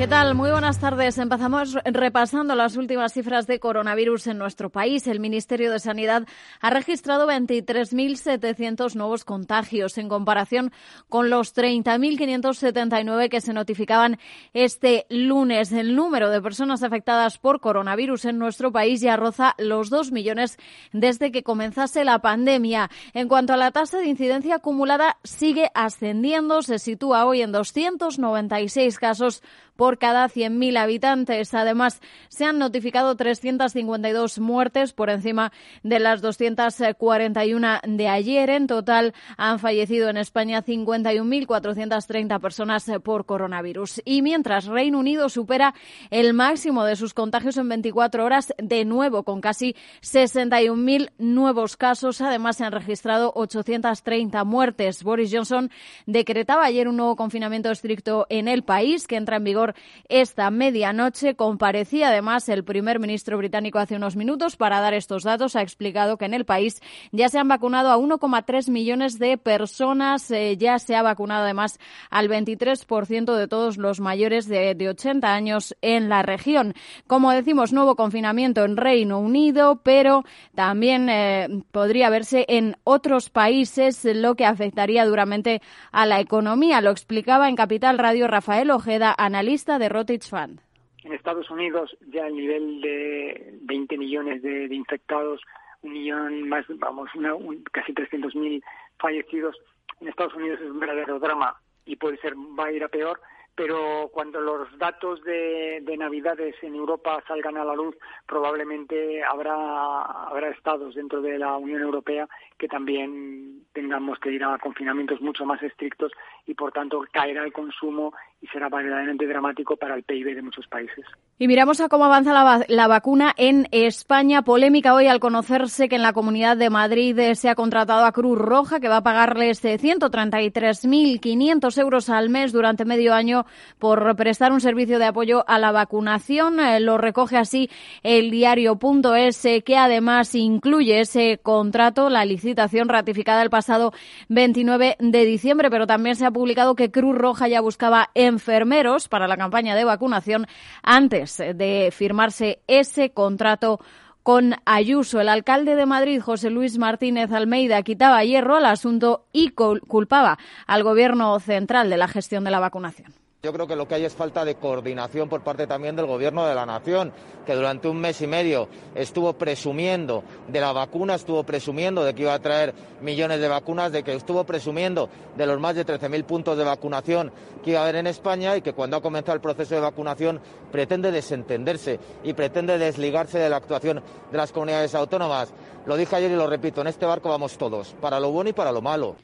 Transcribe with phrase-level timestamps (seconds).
[0.00, 0.34] ¿Qué tal?
[0.34, 1.18] Muy buenas tardes.
[1.18, 5.06] Empezamos repasando las últimas cifras de coronavirus en nuestro país.
[5.06, 6.26] El Ministerio de Sanidad
[6.62, 10.72] ha registrado 23.700 nuevos contagios en comparación
[11.10, 14.18] con los 30.579 que se notificaban
[14.54, 15.70] este lunes.
[15.70, 20.56] El número de personas afectadas por coronavirus en nuestro país ya roza los 2 millones
[20.94, 22.88] desde que comenzase la pandemia.
[23.12, 26.62] En cuanto a la tasa de incidencia acumulada, sigue ascendiendo.
[26.62, 29.42] Se sitúa hoy en 296 casos
[29.80, 31.54] por cada 100.000 habitantes.
[31.54, 38.50] Además, se han notificado 352 muertes por encima de las 241 de ayer.
[38.50, 44.02] En total, han fallecido en España 51.430 personas por coronavirus.
[44.04, 45.72] Y mientras Reino Unido supera
[46.10, 52.20] el máximo de sus contagios en 24 horas, de nuevo con casi 61.000 nuevos casos.
[52.20, 55.02] Además, se han registrado 830 muertes.
[55.02, 55.70] Boris Johnson
[56.04, 59.69] decretaba ayer un nuevo confinamiento estricto en el país que entra en vigor
[60.08, 61.34] esta medianoche.
[61.34, 65.56] Comparecía además el primer ministro británico hace unos minutos para dar estos datos.
[65.56, 66.80] Ha explicado que en el país
[67.12, 70.30] ya se han vacunado a 1,3 millones de personas.
[70.30, 71.78] Eh, ya se ha vacunado además
[72.10, 76.74] al 23% de todos los mayores de, 80 años en la región.
[77.06, 84.04] Como decimos, nuevo confinamiento en Reino Unido, pero también eh, podría verse en otros países,
[84.04, 85.60] lo que afectaría duramente
[85.92, 86.80] a la economía.
[86.80, 90.60] Lo explicaba en Capital Radio Rafael Ojeda, analista de Rotage Fund.
[91.02, 95.40] En Estados Unidos ya el nivel de 20 millones de, infectados,
[95.82, 97.34] un millón más, vamos, una,
[97.72, 98.62] casi 300.000
[99.00, 99.56] fallecidos.
[100.00, 103.20] En Estados Unidos es un verdadero drama y puede ser, va a ir a peor
[103.60, 107.94] pero cuando los datos de, Navidades en Europa salgan a la luz,
[108.26, 112.26] probablemente habrá, habrá estados dentro de la Unión Europea
[112.56, 116.10] que también tengamos que ir a confinamientos mucho más estrictos
[116.46, 120.66] y, por tanto, caerá el consumo y será verdaderamente dramático para el PIB de muchos
[120.66, 121.04] países.
[121.38, 124.40] Y miramos a cómo avanza la, la, vacuna en España.
[124.42, 128.38] Polémica hoy al conocerse que en la Comunidad de Madrid se ha contratado a Cruz
[128.38, 133.44] Roja, que va a pagarles 133.500 euros al mes durante medio año
[133.78, 136.60] por prestar un servicio de apoyo a la vacunación.
[136.60, 137.68] Eh, lo recoge así
[138.02, 143.92] el diario.es, que además incluye ese contrato, la licitación ratificada el pasado
[144.28, 149.28] 29 de diciembre, pero también se ha publicado que Cruz Roja ya buscaba enfermeros para
[149.28, 150.46] la campaña de vacunación
[150.82, 153.78] antes de firmarse ese contrato
[154.22, 155.20] con Ayuso.
[155.20, 160.82] El alcalde de Madrid, José Luis Martínez Almeida, quitaba hierro al asunto y culpaba al
[160.82, 163.12] gobierno central de la gestión de la vacunación.
[163.42, 166.44] Yo creo que lo que hay es falta de coordinación por parte también del Gobierno
[166.44, 167.10] de la Nación,
[167.46, 172.20] que durante un mes y medio estuvo presumiendo de la vacuna, estuvo presumiendo de que
[172.20, 175.08] iba a traer millones de vacunas, de que estuvo presumiendo
[175.38, 177.32] de los más de 13.000 puntos de vacunación
[177.64, 180.38] que iba a haber en España y que cuando ha comenzado el proceso de vacunación
[180.70, 185.50] pretende desentenderse y pretende desligarse de la actuación de las comunidades autónomas.
[185.86, 188.52] Lo dije ayer y lo repito, en este barco vamos todos, para lo bueno y
[188.52, 189.16] para lo malo.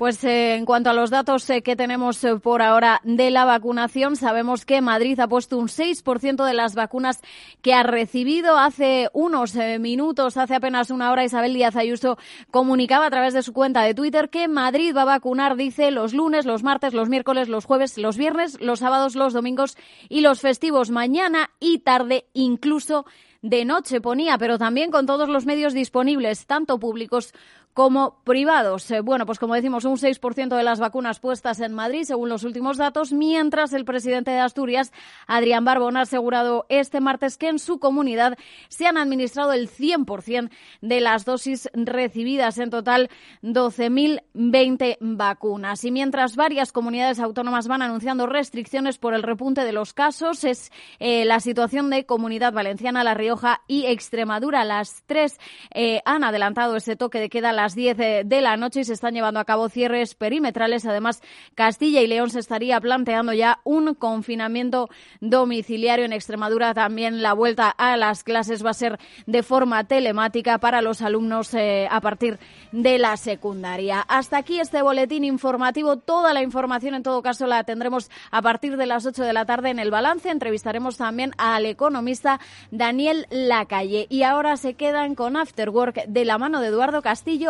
[0.00, 3.44] Pues eh, en cuanto a los datos eh, que tenemos eh, por ahora de la
[3.44, 7.20] vacunación, sabemos que Madrid ha puesto un 6% de las vacunas
[7.60, 8.56] que ha recibido.
[8.56, 12.16] Hace unos minutos, hace apenas una hora, Isabel Díaz Ayuso
[12.50, 16.14] comunicaba a través de su cuenta de Twitter que Madrid va a vacunar, dice, los
[16.14, 19.76] lunes, los martes, los miércoles, los jueves, los viernes, los sábados, los domingos
[20.08, 23.04] y los festivos mañana y tarde, incluso
[23.42, 27.32] de noche ponía, pero también con todos los medios disponibles, tanto públicos
[27.74, 28.90] como privados.
[28.90, 32.44] Eh, bueno, pues como decimos, un 6% de las vacunas puestas en Madrid, según los
[32.44, 34.92] últimos datos, mientras el presidente de Asturias,
[35.26, 38.36] Adrián Barbón, ha asegurado este martes que en su comunidad
[38.68, 40.50] se han administrado el 100%
[40.80, 43.08] de las dosis recibidas, en total
[43.42, 45.84] 12.020 vacunas.
[45.84, 50.72] Y mientras varias comunidades autónomas van anunciando restricciones por el repunte de los casos, es
[50.98, 54.64] eh, la situación de Comunidad Valenciana, La Rioja y Extremadura.
[54.64, 55.38] Las tres
[55.72, 59.12] eh, han adelantado ese toque de queda las 10 de la noche y se están
[59.12, 60.86] llevando a cabo cierres perimetrales.
[60.86, 61.20] Además,
[61.54, 64.88] Castilla y León se estaría planteando ya un confinamiento
[65.20, 66.72] domiciliario en Extremadura.
[66.72, 71.52] También la vuelta a las clases va a ser de forma telemática para los alumnos
[71.52, 72.38] eh, a partir
[72.72, 74.00] de la secundaria.
[74.08, 75.98] Hasta aquí este boletín informativo.
[75.98, 79.44] Toda la información, en todo caso, la tendremos a partir de las 8 de la
[79.44, 80.30] tarde en el balance.
[80.30, 82.40] Entrevistaremos también al economista
[82.70, 84.06] Daniel Lacalle.
[84.08, 87.49] Y ahora se quedan con Afterwork de la mano de Eduardo Castillo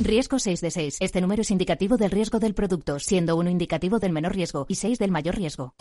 [0.00, 0.96] Riesgo 6 de 6.
[1.00, 4.76] Este número es indicativo del riesgo del producto, siendo uno indicativo del menor riesgo y
[4.76, 5.74] 6 del mayor riesgo.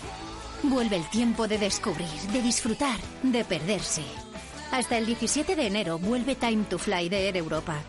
[0.63, 4.01] Vuelve el tiempo de descubrir, de disfrutar, de perderse.
[4.71, 7.79] Hasta el 17 de enero vuelve Time to Fly de Air Europa.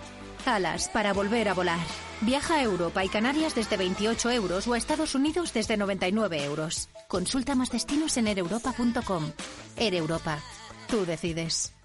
[0.44, 1.80] Alas para volver a volar.
[2.20, 6.88] Viaja a Europa y Canarias desde 28 euros o a Estados Unidos desde 99 euros.
[7.08, 9.32] Consulta más destinos en ereuropa.com.
[9.76, 10.38] Air Europa.
[10.88, 11.77] Tú decides.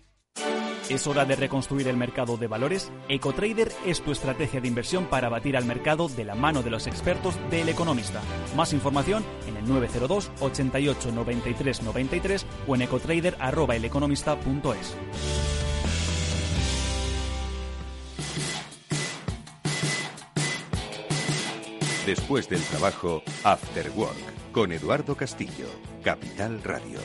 [0.90, 2.92] ¿Es hora de reconstruir el mercado de valores?
[3.08, 6.88] EcoTrader es tu estrategia de inversión para batir al mercado de la mano de los
[6.88, 8.20] expertos del Economista.
[8.56, 14.98] Más información en el 902 88 93 93 o en ecotrader@eleconomista.es.
[22.06, 25.68] Después del trabajo, After Work, con Eduardo Castillo,
[26.04, 27.00] Capital Radio.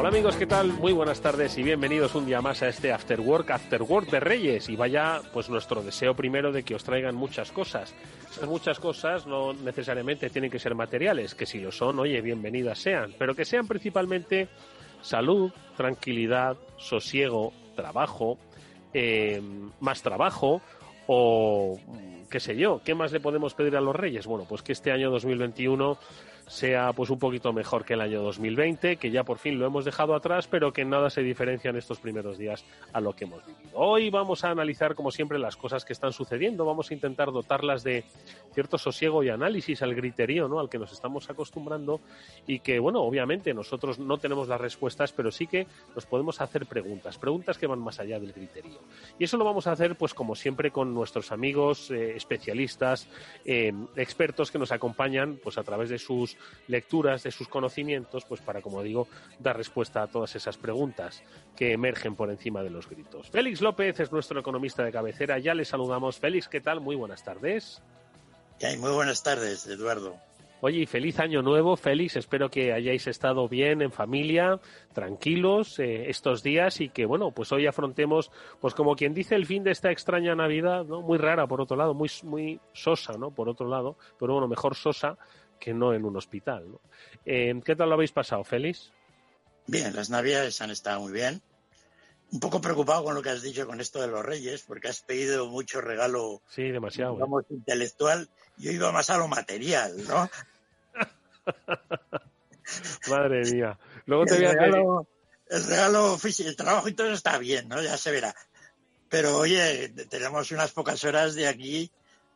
[0.00, 0.72] Hola amigos, ¿qué tal?
[0.72, 4.18] Muy buenas tardes y bienvenidos un día más a este After Work, After Work de
[4.18, 4.70] Reyes.
[4.70, 7.94] Y vaya, pues nuestro deseo primero de que os traigan muchas cosas.
[8.30, 12.78] Esas muchas cosas no necesariamente tienen que ser materiales, que si lo son, oye, bienvenidas
[12.78, 14.48] sean, pero que sean principalmente
[15.02, 18.38] salud, tranquilidad, sosiego, trabajo,
[18.94, 19.42] eh,
[19.80, 20.62] más trabajo
[21.08, 21.78] o
[22.30, 24.26] qué sé yo, ¿qué más le podemos pedir a los Reyes?
[24.26, 25.98] Bueno, pues que este año 2021
[26.50, 29.84] sea pues un poquito mejor que el año 2020, que ya por fin lo hemos
[29.84, 33.46] dejado atrás, pero que nada se diferencia en estos primeros días a lo que hemos
[33.46, 33.70] vivido.
[33.74, 37.84] Hoy vamos a analizar, como siempre, las cosas que están sucediendo, vamos a intentar dotarlas
[37.84, 38.04] de
[38.52, 40.58] cierto sosiego y análisis al griterío, ¿no?
[40.58, 42.00] Al que nos estamos acostumbrando
[42.48, 46.66] y que, bueno, obviamente nosotros no tenemos las respuestas, pero sí que nos podemos hacer
[46.66, 48.80] preguntas, preguntas que van más allá del griterío.
[49.20, 53.06] Y eso lo vamos a hacer, pues como siempre, con nuestros amigos eh, especialistas,
[53.44, 58.40] eh, expertos que nos acompañan, pues a través de sus lecturas de sus conocimientos, pues
[58.40, 59.08] para, como digo,
[59.38, 61.22] dar respuesta a todas esas preguntas
[61.56, 63.28] que emergen por encima de los gritos.
[63.30, 66.18] Félix López es nuestro economista de cabecera, ya le saludamos.
[66.18, 66.80] Félix, ¿qué tal?
[66.80, 67.82] Muy buenas tardes.
[68.78, 70.16] muy buenas tardes, Eduardo.
[70.62, 72.16] Oye, y feliz año nuevo, Félix.
[72.16, 74.60] Espero que hayáis estado bien en familia,
[74.92, 79.46] tranquilos eh, estos días y que, bueno, pues hoy afrontemos, pues como quien dice, el
[79.46, 81.00] fin de esta extraña Navidad, ¿no?
[81.00, 83.30] Muy rara, por otro lado, muy, muy sosa, ¿no?
[83.30, 85.16] Por otro lado, pero bueno, mejor sosa
[85.60, 86.72] que no en un hospital.
[86.72, 86.80] ¿no?
[87.24, 88.90] Eh, ¿Qué tal lo habéis pasado, Félix?
[89.66, 91.40] Bien, las navidades han estado muy bien.
[92.32, 95.00] Un poco preocupado con lo que has dicho con esto de los reyes, porque has
[95.02, 96.42] pedido mucho regalo.
[96.48, 97.14] Sí, demasiado.
[97.14, 98.28] Digamos, intelectual.
[98.56, 100.30] Yo iba más a lo material, ¿no?
[103.10, 103.78] Madre mía.
[104.06, 105.06] Luego te el, regalo,
[105.48, 107.82] el regalo físico, el trabajo y todo está bien, ¿no?
[107.82, 108.34] Ya se verá.
[109.08, 111.90] Pero oye, tenemos unas pocas horas de aquí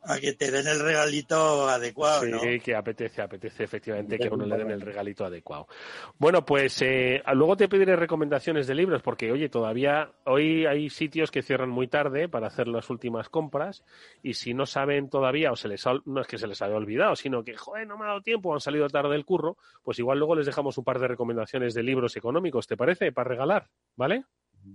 [0.07, 2.23] a que te den el regalito adecuado.
[2.41, 5.67] Sí, que apetece, apetece efectivamente que uno le den el regalito adecuado.
[6.19, 11.31] Bueno, pues eh, luego te pediré recomendaciones de libros porque, oye, todavía hoy hay sitios
[11.31, 13.85] que cierran muy tarde para hacer las últimas compras
[14.23, 17.17] y si no saben todavía o se les no es que se les haya olvidado,
[17.17, 20.19] sino que, joder, no me ha dado tiempo, han salido tarde del curro, pues igual
[20.19, 23.13] luego les dejamos un par de recomendaciones de libros económicos, ¿te parece?
[23.13, 24.25] Para regalar, ¿vale?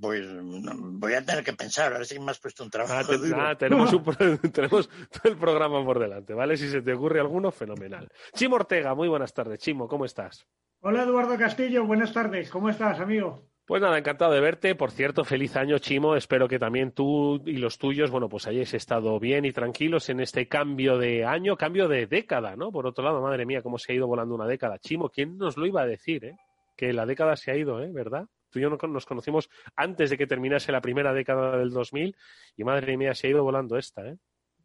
[0.02, 3.12] Pues voy a tener que pensar, a ver si me has puesto un trabajo.
[3.36, 3.90] Ah, tenemos,
[4.54, 6.58] tenemos todo el programa por delante, ¿vale?
[6.58, 8.08] Si se te ocurre alguno, fenomenal.
[8.34, 9.60] Chimo Ortega, muy buenas tardes.
[9.60, 10.48] Chimo, ¿cómo estás?
[10.82, 12.50] Hola Eduardo Castillo, buenas tardes.
[12.50, 13.50] ¿Cómo estás, amigo?
[13.66, 14.74] Pues nada, encantado de verte.
[14.76, 16.16] Por cierto, feliz año, Chimo.
[16.16, 20.22] Espero que también tú y los tuyos, bueno, pues hayáis estado bien y tranquilos en
[20.22, 22.72] este cambio de año, cambio de década, ¿no?
[22.72, 24.80] Por otro lado, madre mía, cómo se ha ido volando una década.
[24.80, 26.36] Chimo, ¿quién nos lo iba a decir, eh?
[26.76, 27.92] Que la década se ha ido, ¿eh?
[27.92, 28.26] ¿Verdad?
[28.50, 32.16] Tú y yo nos conocimos antes de que terminase la primera década del 2000
[32.58, 34.18] y madre mía, se ha ido volando esta, ¿eh?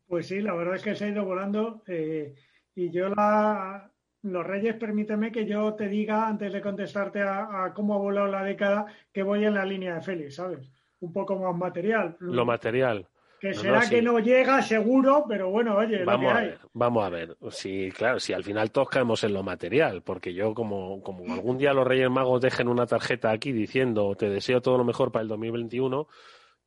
[0.06, 2.34] Pues sí, la verdad es que se ha ido volando eh,
[2.74, 3.90] y yo la...
[4.22, 8.42] Los Reyes, permíteme que yo te diga, antes de contestarte a, cómo ha volado la
[8.42, 10.72] década, que voy en la línea de Félix, ¿sabes?
[11.00, 12.16] Un poco más material.
[12.20, 13.06] Lo material.
[13.40, 17.04] Que será que no llega, seguro, pero bueno, oye, vamos lo que a ver, Vamos
[17.04, 17.36] a ver.
[17.50, 21.58] Sí, claro, si al final todos caemos en lo material, porque yo, como, como algún
[21.58, 25.22] día los Reyes Magos dejen una tarjeta aquí diciendo te deseo todo lo mejor para
[25.22, 26.08] el 2021,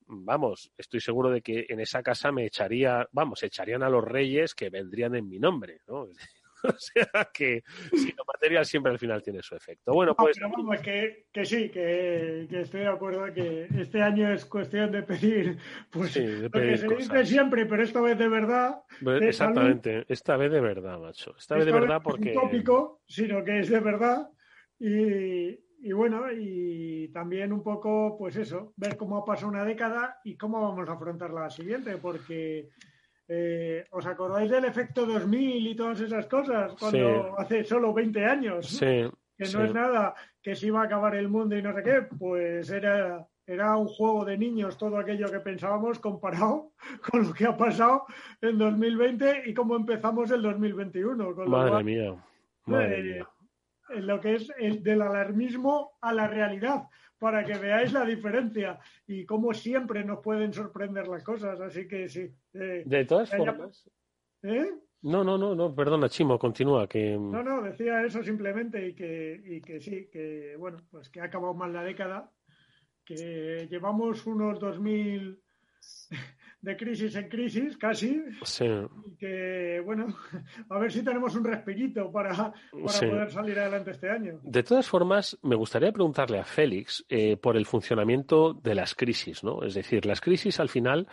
[0.07, 4.53] vamos, estoy seguro de que en esa casa me echaría, vamos, echarían a los Reyes
[4.55, 6.07] que vendrían en mi nombre, ¿no?
[6.75, 9.93] o sea que si lo material siempre al final tiene su efecto.
[9.93, 10.37] Bueno, pues.
[10.37, 15.03] pero vamos, que, que sí, que, estoy de acuerdo que este año es cuestión de
[15.03, 15.57] pedir,
[15.91, 18.81] pues lo que se dice siempre, pero esta vez de verdad.
[19.21, 21.35] Exactamente, esta vez de verdad, macho.
[21.37, 22.33] Esta, vez de verdad porque.
[22.33, 24.29] No es tópico, sino que es de verdad.
[24.79, 30.19] Y, y bueno, y también un poco, pues eso, ver cómo ha pasado una década
[30.23, 32.69] y cómo vamos a afrontar la siguiente, porque
[33.27, 36.73] eh, ¿os acordáis del efecto 2000 y todas esas cosas?
[36.79, 41.15] Cuando hace solo 20 años, sí, que no es nada, que se iba a acabar
[41.15, 45.31] el mundo y no sé qué, pues era, era un juego de niños todo aquello
[45.31, 46.71] que pensábamos comparado
[47.09, 48.05] con lo que ha pasado
[48.41, 51.33] en 2020 y cómo empezamos el 2021.
[51.47, 52.15] Madre mía.
[52.65, 53.27] Madre eh, mía
[53.89, 56.87] en lo que es el del alarmismo a la realidad,
[57.19, 61.59] para que veáis la diferencia y cómo siempre nos pueden sorprender las cosas.
[61.59, 62.31] Así que sí.
[62.53, 63.89] Eh, de todas formas.
[64.43, 64.71] ¿Eh?
[65.01, 66.87] No, no, no, no, perdona, Chimo, continúa.
[66.87, 67.17] Que...
[67.17, 71.25] No, no, decía eso simplemente y que, y que sí, que bueno, pues que ha
[71.25, 72.31] acabado mal la década,
[73.05, 75.39] que llevamos unos 2000
[76.61, 78.21] de crisis en crisis, casi.
[78.43, 78.65] Sí.
[79.05, 80.07] Y que, bueno,
[80.69, 84.39] a ver si tenemos un respirito para, poder salir adelante este año.
[84.43, 89.43] De todas formas, me gustaría preguntarle a Félix eh, por el funcionamiento de las crisis,
[89.43, 89.63] ¿no?
[89.63, 91.07] Es decir, las crisis al final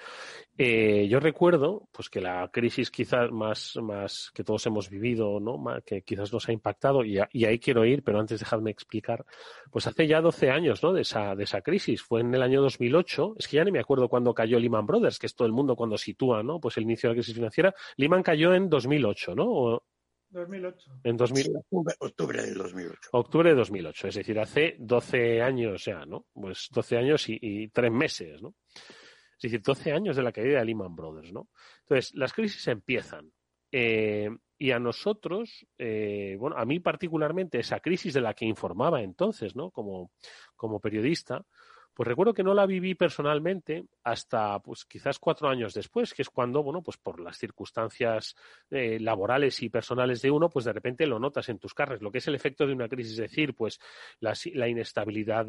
[0.56, 5.60] eh, yo recuerdo pues que la crisis quizás más, más que todos hemos vivido, ¿no?
[5.84, 9.24] que quizás nos ha impactado, y, ahí quiero ir, pero antes dejadme explicar,
[9.72, 10.92] pues hace ya 12 años ¿no?
[10.92, 12.02] de, esa, de esa crisis.
[12.02, 15.18] Fue en el año 2008, es que ya ni me acuerdo cuándo cayó Lehman Brothers,
[15.18, 16.60] que es todo el mundo cuando sitúa ¿no?
[16.60, 17.74] pues el inicio de la crisis financiera.
[17.96, 19.82] Lehman cayó en 2008, ¿no?
[20.30, 20.90] 2008.
[21.04, 21.52] En 2000...
[22.00, 22.98] octubre del 2008.
[23.12, 26.26] Octubre de 2008, es decir, hace 12 años ya, ¿no?
[26.32, 28.54] Pues 12 años y, y 3 meses, ¿no?
[28.74, 31.48] Es decir, 12 años de la caída de Lehman Brothers, ¿no?
[31.82, 33.30] Entonces, las crisis empiezan.
[33.70, 39.02] Eh, y a nosotros, eh, bueno, a mí particularmente esa crisis de la que informaba
[39.02, 39.70] entonces, ¿no?
[39.70, 40.12] Como,
[40.56, 41.44] como periodista,
[41.94, 46.28] pues recuerdo que no la viví personalmente hasta, pues quizás cuatro años después, que es
[46.28, 48.34] cuando, bueno, pues por las circunstancias
[48.70, 52.10] eh, laborales y personales de uno, pues de repente lo notas en tus carnes, lo
[52.10, 53.78] que es el efecto de una crisis, es decir, pues
[54.18, 54.34] la,
[54.68, 55.46] inestabilidad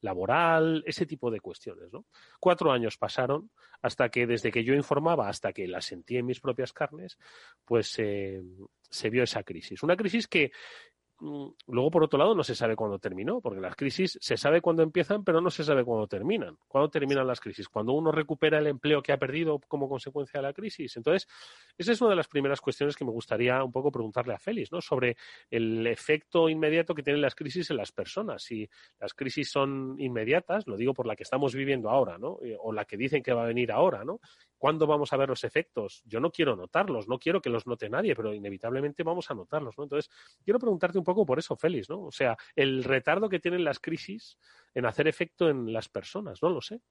[0.00, 2.06] laboral, ese tipo de cuestiones, ¿no?
[2.40, 6.40] Cuatro años pasaron hasta que desde que yo informaba hasta que la sentí en mis
[6.40, 7.18] propias carnes,
[7.64, 8.42] pues eh,
[8.90, 9.82] se vio esa crisis.
[9.82, 10.50] Una crisis que
[11.20, 14.82] luego, por otro lado, no se sabe cuándo terminó, porque las crisis se sabe cuándo
[14.82, 16.56] empiezan, pero no se sabe cuándo terminan.
[16.68, 17.68] ¿Cuándo terminan las crisis?
[17.68, 20.96] Cuando uno recupera el empleo que ha perdido como consecuencia de la crisis.
[20.96, 21.28] Entonces,
[21.76, 24.70] esa es una de las primeras cuestiones que me gustaría un poco preguntarle a Félix,
[24.72, 24.80] ¿no?
[24.80, 25.16] Sobre
[25.50, 28.42] el efecto inmediato que tienen las crisis en las personas.
[28.42, 28.68] Si
[29.00, 32.38] las crisis son inmediatas, lo digo por la que estamos viviendo ahora, ¿no?
[32.42, 34.20] Eh, o la que dicen que va a venir ahora, ¿no?
[34.56, 36.02] ¿Cuándo vamos a ver los efectos?
[36.04, 39.78] Yo no quiero notarlos, no quiero que los note nadie, pero inevitablemente vamos a notarlos,
[39.78, 39.84] ¿no?
[39.84, 40.10] Entonces,
[40.44, 42.02] quiero preguntarte un poco por eso, Félix, ¿no?
[42.02, 44.36] O sea, el retardo que tienen las crisis
[44.74, 46.82] en hacer efecto en las personas, no lo sé.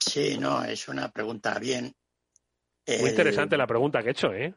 [0.00, 1.94] Sí, no, es una pregunta bien.
[2.84, 4.52] Muy interesante la pregunta que he hecho, ¿eh?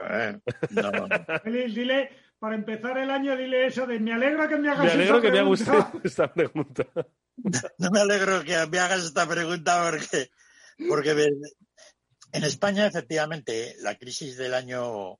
[0.00, 0.38] eh
[1.42, 4.92] Félix, dile, para empezar el año, dile eso de me alegro que me hagas me
[4.92, 5.72] alegro que me haga usted
[6.04, 6.86] esta pregunta.
[7.78, 10.30] No me alegro que me hagas esta pregunta porque
[10.88, 11.10] porque
[12.30, 15.18] en España, efectivamente, la crisis del año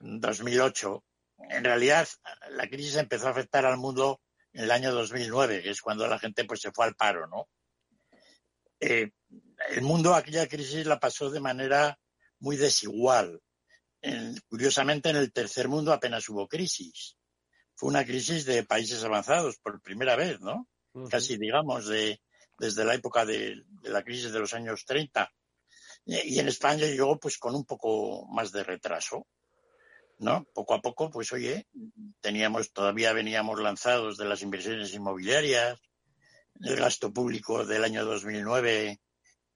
[0.00, 1.04] 2008,
[1.38, 2.08] en realidad,
[2.50, 4.20] la crisis empezó a afectar al mundo
[4.52, 7.48] en el año 2009, que es cuando la gente pues se fue al paro, ¿no?
[8.80, 9.10] Eh,
[9.70, 11.98] el mundo aquella crisis la pasó de manera
[12.40, 13.40] muy desigual.
[14.48, 17.16] curiosamente, en el tercer mundo apenas hubo crisis.
[17.74, 20.68] Fue una crisis de países avanzados por primera vez, ¿no?
[21.10, 22.20] Casi, digamos, de,
[22.58, 25.30] desde la época de, la crisis de los años 30.
[26.04, 29.26] Y en España llegó pues con un poco más de retraso.
[30.18, 30.44] ¿No?
[30.52, 31.66] Poco a poco, pues oye,
[32.20, 35.80] teníamos, todavía veníamos lanzados de las inversiones inmobiliarias,
[36.60, 39.00] el gasto público del año 2009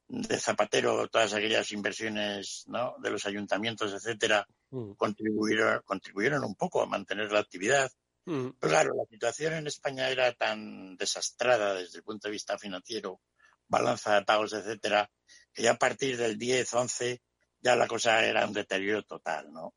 [0.08, 2.94] de Zapatero, todas aquellas inversiones, ¿no?
[3.02, 4.92] De los ayuntamientos, etcétera, mm.
[4.92, 7.90] contribuyeron, contribuyeron un poco a mantener la actividad.
[8.24, 8.50] Mm.
[8.60, 13.20] claro, la situación en España era tan desastrada desde el punto de vista financiero,
[13.66, 15.10] balanza de pagos, etcétera,
[15.52, 17.22] que ya a partir del 10, 11,
[17.60, 19.74] ya la cosa era un deterioro total, ¿no?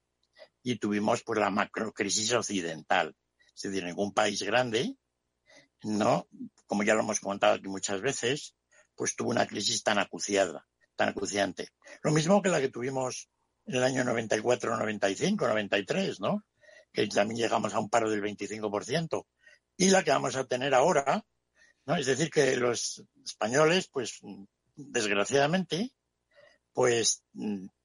[0.65, 3.15] Y tuvimos pues la macrocrisis occidental.
[3.55, 4.97] Es decir, ningún país grande,
[5.83, 6.27] ¿no?
[6.65, 8.55] Como ya lo hemos comentado aquí muchas veces,
[8.95, 11.69] pues tuvo una crisis tan acuciada, tan acuciante.
[12.01, 13.29] Lo mismo que la que tuvimos
[13.67, 16.43] en el año 94, 95, 93, ¿no?
[16.95, 19.27] que también llegamos a un paro del 25%,
[19.77, 21.23] y la que vamos a tener ahora,
[21.85, 21.97] ¿no?
[21.97, 24.21] Es decir, que los españoles, pues,
[24.75, 25.91] desgraciadamente,
[26.73, 27.23] pues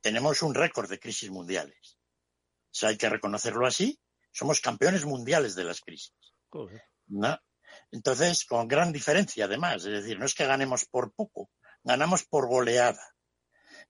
[0.01, 1.99] tenemos un récord de crisis mundiales.
[2.71, 3.99] Sea, hay que reconocerlo así.
[4.33, 6.15] Somos campeones mundiales de las crisis.
[7.07, 7.39] ¿no?
[7.91, 9.85] Entonces, con gran diferencia además.
[9.85, 11.51] Es decir, no es que ganemos por poco,
[11.83, 13.03] ganamos por goleada.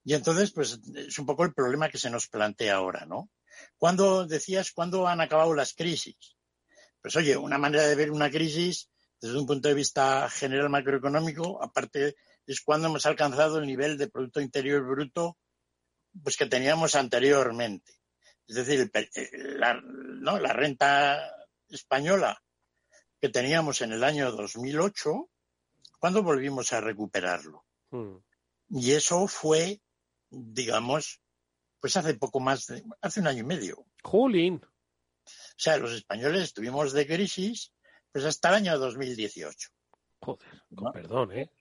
[0.04, 3.30] Y entonces, pues, es un poco el problema que se nos plantea ahora, ¿no?
[3.76, 6.36] ¿Cuándo decías, cuándo han acabado las crisis?
[7.02, 8.88] Pues oye, una manera de ver una crisis
[9.20, 14.08] desde un punto de vista general macroeconómico, aparte es cuando hemos alcanzado el nivel de
[14.08, 15.36] Producto Interior Bruto
[16.22, 17.99] pues que teníamos anteriormente.
[18.50, 20.40] Es decir, eh, la, ¿no?
[20.40, 21.36] la renta
[21.68, 22.42] española
[23.20, 25.30] que teníamos en el año 2008,
[26.00, 27.64] cuando volvimos a recuperarlo.
[27.90, 28.16] Hmm.
[28.70, 29.80] Y eso fue,
[30.30, 31.20] digamos,
[31.78, 33.86] pues hace poco más de, hace un año y medio.
[34.02, 34.60] Julín.
[34.64, 37.72] O sea, los españoles estuvimos de crisis
[38.10, 39.68] pues hasta el año 2018.
[40.22, 41.52] Joder, con perdón, ¿eh?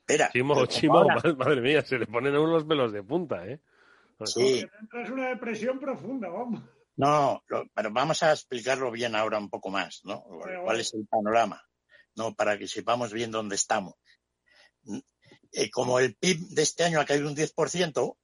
[0.00, 0.30] Espera.
[0.32, 1.04] Chimo, Chimo,
[1.38, 3.60] madre mía, se le ponen a uno los pelos de punta, ¿eh?
[4.24, 4.64] Sí.
[5.02, 6.62] Es una depresión profunda, vamos.
[6.96, 7.42] No,
[7.74, 10.22] pero vamos a explicarlo bien ahora un poco más, ¿no?
[10.22, 11.62] ¿Cuál es el panorama?
[12.14, 12.34] ¿No?
[12.34, 13.94] Para que sepamos bien dónde estamos.
[15.52, 18.16] Eh, como el PIB de este año ha caído un 10%,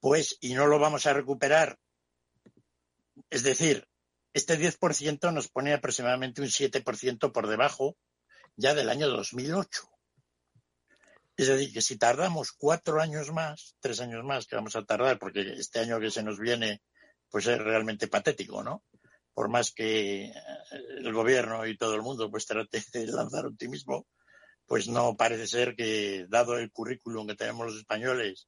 [0.00, 1.78] pues, y no lo vamos a recuperar,
[3.28, 3.86] es decir,
[4.32, 7.96] este 10% nos pone aproximadamente un 7% por debajo
[8.56, 9.82] ya del año 2008.
[11.40, 15.18] Es decir, que si tardamos cuatro años más, tres años más que vamos a tardar,
[15.18, 16.82] porque este año que se nos viene,
[17.30, 18.84] pues es realmente patético, ¿no?
[19.32, 20.34] Por más que eh,
[20.98, 24.06] el gobierno y todo el mundo pues trate de lanzar optimismo,
[24.66, 28.46] pues no parece ser que, dado el currículum que tenemos los españoles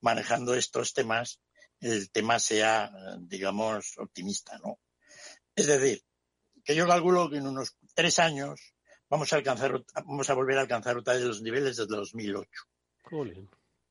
[0.00, 1.42] manejando estos temas,
[1.80, 4.80] el tema sea, digamos, optimista, ¿no?
[5.54, 6.02] Es decir,
[6.64, 8.72] que yo calculo que en unos tres años
[9.10, 12.48] vamos a alcanzar, vamos a volver a alcanzar otra vez los niveles del 2008.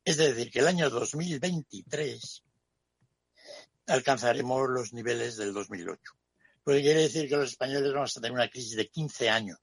[0.05, 2.43] Es decir, que el año 2023
[3.87, 6.13] alcanzaremos los niveles del 2008.
[6.65, 9.59] Lo que quiere decir que los españoles vamos a tener una crisis de 15 años.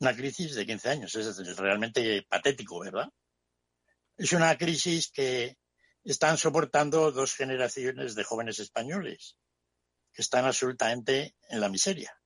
[0.00, 1.14] Una crisis de 15 años.
[1.14, 3.08] Es realmente patético, ¿verdad?
[4.16, 5.56] Es una crisis que
[6.04, 9.36] están soportando dos generaciones de jóvenes españoles
[10.12, 12.21] que están absolutamente en la miseria.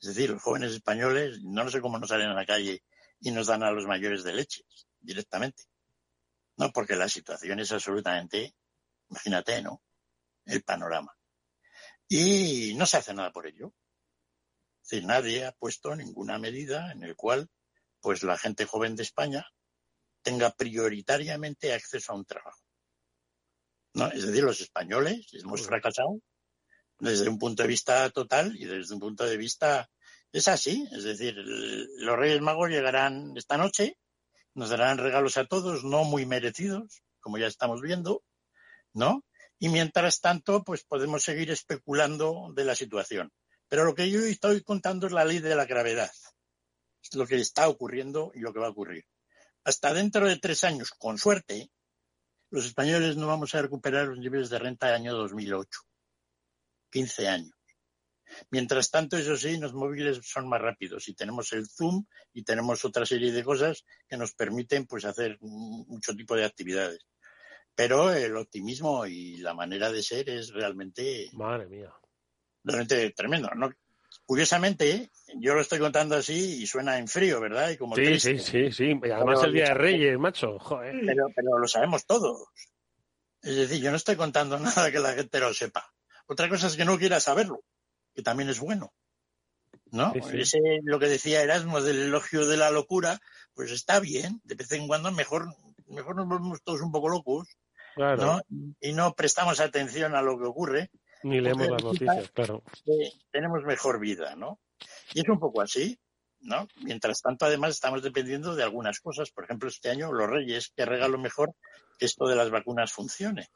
[0.00, 2.82] Es decir, los jóvenes españoles, no sé cómo nos salen a la calle
[3.20, 4.64] y nos dan a los mayores de leche
[4.98, 5.64] directamente.
[6.56, 8.54] No, porque la situación es absolutamente,
[9.10, 9.82] imagínate, ¿no?
[10.46, 11.14] El panorama.
[12.08, 13.74] Y no se hace nada por ello.
[14.82, 17.50] Es decir, nadie ha puesto ninguna medida en el cual,
[18.00, 19.46] pues, la gente joven de España
[20.22, 22.60] tenga prioritariamente acceso a un trabajo.
[23.94, 24.10] ¿No?
[24.10, 26.20] Es decir, los españoles hemos fracasado
[26.98, 29.90] desde un punto de vista total y desde un punto de vista
[30.32, 33.98] es así, es decir, los Reyes Magos llegarán esta noche,
[34.54, 38.22] nos darán regalos a todos, no muy merecidos, como ya estamos viendo,
[38.92, 39.24] ¿no?
[39.58, 43.32] Y mientras tanto, pues podemos seguir especulando de la situación.
[43.68, 46.10] Pero lo que yo estoy contando es la ley de la gravedad,
[47.02, 49.04] es lo que está ocurriendo y lo que va a ocurrir.
[49.64, 51.70] Hasta dentro de tres años, con suerte,
[52.50, 55.80] los españoles no vamos a recuperar los niveles de renta del año 2008.
[56.90, 57.59] 15 años.
[58.50, 62.84] Mientras tanto, eso sí, los móviles son más rápidos y tenemos el Zoom y tenemos
[62.84, 67.06] otra serie de cosas que nos permiten pues hacer mucho tipo de actividades.
[67.74, 71.92] Pero el optimismo y la manera de ser es realmente Madre mía.
[72.62, 73.50] Realmente tremendo.
[73.54, 73.70] ¿no?
[74.26, 77.70] Curiosamente, yo lo estoy contando así y suena en frío, ¿verdad?
[77.70, 79.00] Y como sí, sí, sí, sí.
[79.02, 80.58] Además el Día de Reyes, macho.
[80.68, 82.48] Pero, pero lo sabemos todos.
[83.42, 85.92] Es decir, yo no estoy contando nada que la gente lo sepa.
[86.26, 87.64] Otra cosa es que no quiera saberlo,
[88.20, 88.92] que también es bueno.
[89.92, 90.12] ¿No?
[90.14, 93.18] Ese, lo que decía Erasmo del elogio de la locura,
[93.54, 95.52] pues está bien, de vez en cuando mejor,
[95.88, 97.48] mejor nos volvemos todos un poco locos,
[97.96, 98.40] ¿no?
[98.80, 100.90] Y no prestamos atención a lo que ocurre.
[101.22, 102.62] Ni leemos las noticias, claro.
[103.32, 104.60] Tenemos mejor vida, ¿no?
[105.12, 105.98] Y es un poco así,
[106.40, 106.68] ¿no?
[106.82, 109.30] Mientras tanto, además, estamos dependiendo de algunas cosas.
[109.30, 111.54] Por ejemplo, este año, los Reyes, que regalo mejor
[111.98, 113.48] que esto de las vacunas funcione.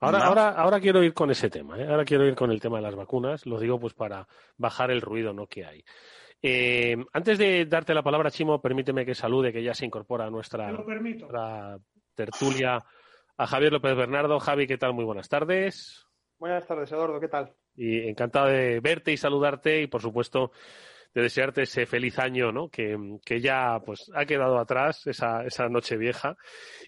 [0.00, 1.86] Ahora, ahora, ahora quiero ir con ese tema, ¿eh?
[1.88, 5.00] ahora quiero ir con el tema de las vacunas, lo digo pues para bajar el
[5.00, 5.46] ruido ¿no?
[5.48, 5.84] que hay.
[6.40, 10.30] Eh, antes de darte la palabra, Chimo, permíteme que salude, que ya se incorpora a
[10.30, 10.72] nuestra,
[12.14, 12.84] tertulia
[13.36, 14.38] a Javier López Bernardo.
[14.38, 14.92] Javi, ¿qué tal?
[14.92, 16.06] Muy buenas tardes.
[16.38, 17.52] Buenas tardes, Eduardo, ¿qué tal?
[17.74, 20.52] Y encantado de verte y saludarte y, por supuesto,
[21.14, 22.68] de desearte ese feliz año, ¿no?
[22.68, 26.36] Que, que ya pues ha quedado atrás esa, esa noche vieja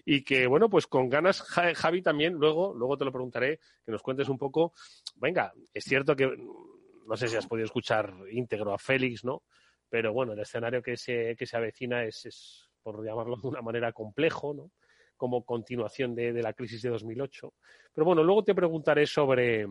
[0.05, 4.01] y que bueno pues con ganas Javi también luego luego te lo preguntaré que nos
[4.01, 4.73] cuentes un poco.
[5.15, 9.43] Venga, es cierto que no sé si has podido escuchar íntegro a Félix, ¿no?
[9.89, 13.61] Pero bueno, el escenario que se que se avecina es, es por llamarlo de una
[13.61, 14.71] manera complejo, ¿no?
[15.17, 17.53] como continuación de, de, la crisis de 2008.
[17.93, 19.67] Pero bueno, luego te preguntaré sobre,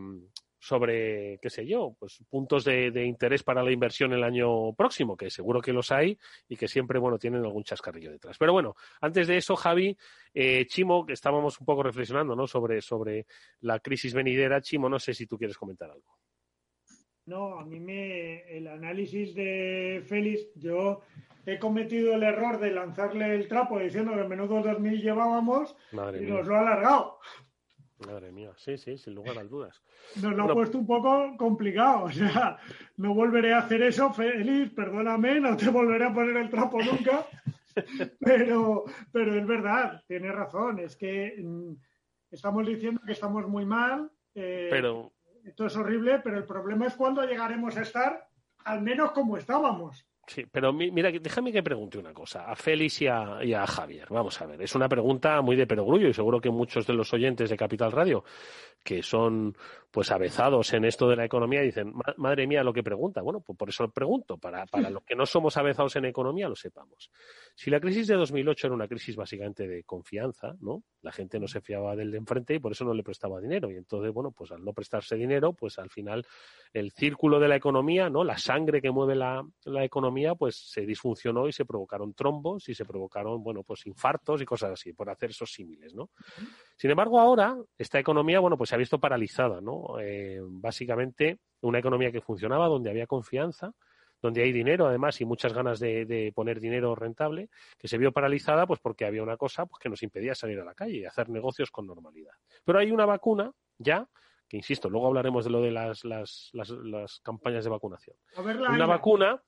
[0.61, 5.31] sobre, qué sé yo, pues puntos de, interés para la inversión el año próximo, que
[5.31, 6.19] seguro que los hay
[6.49, 8.37] y que siempre, bueno, tienen algún chascarrillo detrás.
[8.39, 9.97] Pero bueno, antes de eso, Javi,
[10.35, 12.47] eh, Chimo, que estábamos un poco reflexionando, ¿no?
[12.47, 13.27] Sobre, sobre
[13.63, 14.61] la crisis venidera.
[14.61, 16.19] Chimo, no sé si tú quieres comentar algo.
[17.25, 21.01] No, a mí me el análisis de Félix, yo
[21.47, 26.47] he cometido el error de lanzarle el trapo diciendo que menudo 2000 llevábamos y nos
[26.47, 27.19] lo ha alargado.
[28.07, 29.83] Madre mía, sí, sí, sin lugar a dudas.
[30.23, 32.59] Nos lo ha puesto un poco complicado, o sea,
[32.97, 37.27] no volveré a hacer eso, Félix, perdóname, no te volveré a poner el trapo nunca,
[38.21, 41.73] pero, pero es verdad, tiene razón, es que mm,
[42.31, 45.13] estamos diciendo que estamos muy mal, eh, pero...
[45.45, 48.29] esto es horrible, pero el problema es cuándo llegaremos a estar
[48.65, 50.07] al menos como estábamos.
[50.31, 54.07] Sí, pero mira, déjame que pregunte una cosa a Félix y a, Javier.
[54.11, 57.13] Vamos a ver, es una pregunta muy de perogrullo y seguro que muchos de los
[57.13, 58.23] oyentes de Capital Radio
[58.83, 59.57] que son
[59.91, 63.23] pues avezados en esto de la economía dicen, madre mía, lo que pregunta.
[63.23, 66.49] Bueno, pues por eso lo pregunto, para, para los que no somos avezados en economía
[66.49, 67.11] lo sepamos.
[67.57, 70.85] Si la crisis de 2008 era una crisis básicamente de confianza, ¿no?
[71.03, 73.71] La gente no se fiaba del de enfrente y por eso no le prestaba dinero.
[73.71, 76.25] Y entonces, bueno, pues al no prestarse dinero, pues al final
[76.73, 78.23] el círculo de la economía, ¿no?
[78.23, 82.75] La sangre que mueve la, la economía, pues se disfuncionó y se provocaron trombos y
[82.75, 86.11] se provocaron, bueno, pues infartos y cosas así, por hacer esos símiles, ¿no?
[86.77, 89.99] Sin embargo, ahora esta economía, bueno, pues se ha visto paralizada, ¿no?
[90.01, 93.73] Eh, básicamente, una economía que funcionaba, donde había confianza,
[94.23, 98.67] donde hay dinero, además, y muchas ganas de, poner dinero rentable, que se vio paralizada,
[98.67, 101.29] pues porque había una cosa pues, que nos impedía salir a la calle y hacer
[101.31, 102.33] negocios con normalidad.
[102.65, 104.07] Pero hay una vacuna ya
[104.51, 108.17] que insisto, luego hablaremos de lo de las, las, las, campañas de vacunación.
[108.37, 109.41] Una vacuna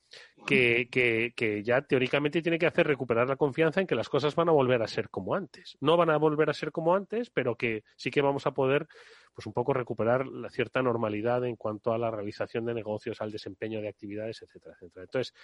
[0.47, 4.37] que, que, que, ya teóricamente tiene que hacer recuperar la confianza en que las cosas
[4.37, 5.77] van a volver a ser como antes.
[5.81, 8.87] No van a volver a ser como antes, pero que sí que vamos a poder
[9.35, 13.33] pues un poco recuperar la cierta normalidad en cuanto a la realización de negocios, al
[13.33, 15.03] desempeño de actividades, etcétera, etcétera.
[15.03, 15.35] Entonces,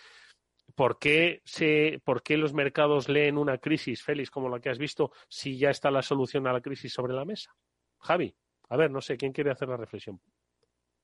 [0.77, 4.79] ¿por qué, se, ¿por qué los mercados leen una crisis, Félix, como la que has
[4.79, 7.57] visto, si ya está la solución a la crisis sobre la mesa?
[7.99, 8.37] Javi.
[8.69, 10.21] A ver, no sé, ¿quién quiere hacer la reflexión?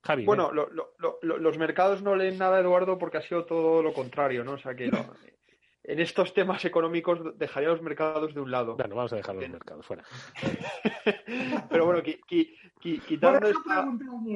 [0.03, 0.25] Javi.
[0.25, 4.53] Bueno, los mercados no leen nada, Eduardo, porque ha sido todo lo contrario, ¿no?
[4.53, 4.91] O sea que
[5.85, 8.77] en estos temas económicos dejaría los mercados de un lado.
[8.77, 10.05] Bueno, vamos a dejar los mercados fuera.
[11.71, 13.89] Pero bueno, quitando esta...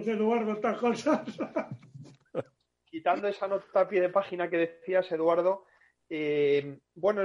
[0.06, 1.38] Eduardo, estas cosas.
[2.84, 5.66] quitando esa nota a pie de página que decías, Eduardo,
[6.08, 7.22] eh, bueno,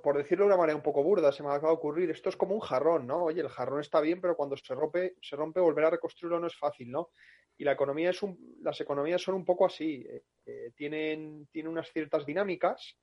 [0.00, 2.36] por, decirlo de una manera un poco burda, se me acaba de ocurrir, esto es
[2.36, 3.24] como un jarrón, ¿no?
[3.24, 6.46] Oye, el jarrón está bien, pero cuando se rompe, se rompe, volver a reconstruirlo no
[6.46, 7.10] es fácil, ¿no?
[7.58, 11.72] Y la economía es un, las economías son un poco así, eh, eh, tienen, tienen
[11.72, 12.96] unas ciertas dinámicas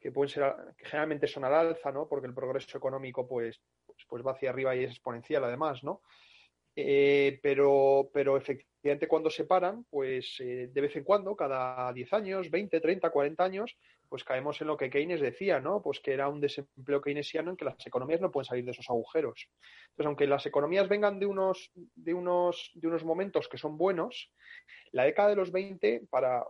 [0.00, 2.08] que pueden ser, que generalmente son al alza, ¿no?
[2.08, 6.02] Porque el progreso económico, pues, pues, pues va hacia arriba y es exponencial, además, ¿no?
[6.74, 12.50] Eh, pero, pero efectivamente cuando se paran, pues de vez en cuando, cada 10 años,
[12.50, 13.76] 20, 30, 40 años,
[14.08, 15.82] pues caemos en lo que Keynes decía, ¿no?
[15.82, 18.88] Pues que era un desempleo keynesiano en que las economías no pueden salir de esos
[18.88, 19.48] agujeros.
[19.90, 24.32] Entonces, aunque las economías vengan de unos, de unos, de unos momentos que son buenos,
[24.92, 26.44] la década de los 20, para,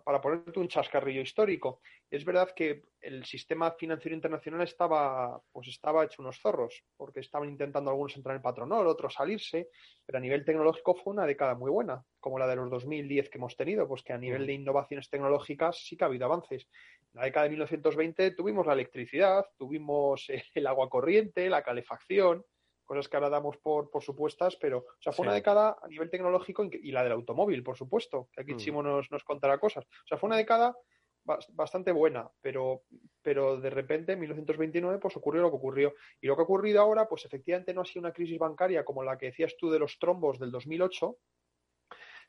[0.00, 6.04] para ponerte un chascarrillo histórico, es verdad que el sistema financiero internacional estaba, pues estaba
[6.04, 9.68] hecho unos zorros, porque estaban intentando algunos entrar en el patronal, otros salirse,
[10.06, 13.38] pero a nivel tecnológico fue una década muy buena, como la de los 2010 que
[13.38, 16.68] hemos tenido, pues que a nivel de innovaciones tecnológicas sí que ha habido avances.
[17.14, 22.44] En la década de 1920 tuvimos la electricidad, tuvimos el agua corriente, la calefacción,
[22.92, 26.10] cosas que ahora damos por, por supuestas, pero o sea, fue una década a nivel
[26.10, 28.58] tecnológico y la del automóvil, por supuesto, que aquí mm.
[28.58, 29.84] Chimo nos, nos contará cosas.
[29.84, 30.76] O sea, fue una década
[31.24, 32.82] bastante buena, pero,
[33.22, 35.94] pero de repente en 1929 pues ocurrió lo que ocurrió.
[36.20, 39.02] Y lo que ha ocurrido ahora, pues efectivamente no ha sido una crisis bancaria como
[39.02, 41.16] la que decías tú de los trombos del 2008,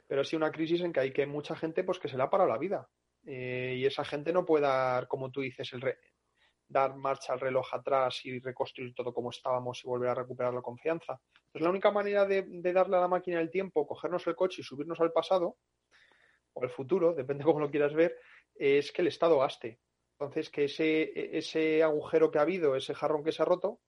[0.08, 2.23] pero ha sido una crisis en que hay que mucha gente pues que se le
[2.23, 2.88] ha parado la vida.
[3.26, 5.82] Eh, y esa gente no puede dar, como tú dices, el,
[6.67, 10.62] dar marcha al reloj atrás y reconstruir todo como estábamos y volver a recuperar la
[10.62, 11.19] confianza.
[11.36, 14.63] Entonces, la única manera de, darle a la máquina el tiempo, cogernos el coche y
[14.63, 15.58] subirnos al pasado,
[16.54, 18.17] o al futuro, depende cómo lo quieras ver,
[18.56, 19.80] es que el Estado gaste.
[20.19, 23.82] Entonces, que ese, ese agujero que ha habido, ese jarrón que se ha roto,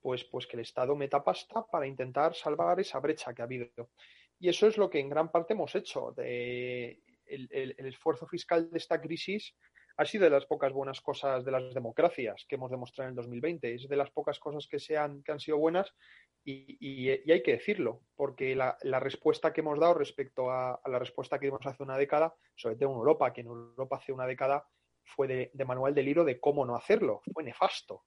[0.00, 3.90] pues, pues que el Estado meta pasta para intentar salvar esa brecha que ha habido.
[4.38, 6.12] Y eso es lo que en gran parte hemos hecho.
[6.16, 9.54] De, el, esfuerzo fiscal de esta crisis
[10.00, 13.16] ha sido de las pocas buenas cosas de las democracias que hemos demostrado en el
[13.16, 13.74] 2020.
[13.74, 15.94] Es de las pocas cosas que, se han, que han sido buenas
[16.42, 21.48] y, hay que decirlo, porque la, respuesta que hemos dado respecto a, la respuesta que
[21.48, 24.66] dimos hace una década, sobre todo en Europa, que en Europa hace una década
[25.04, 28.04] fue de, manual del libro de cómo no hacerlo, fue nefasto.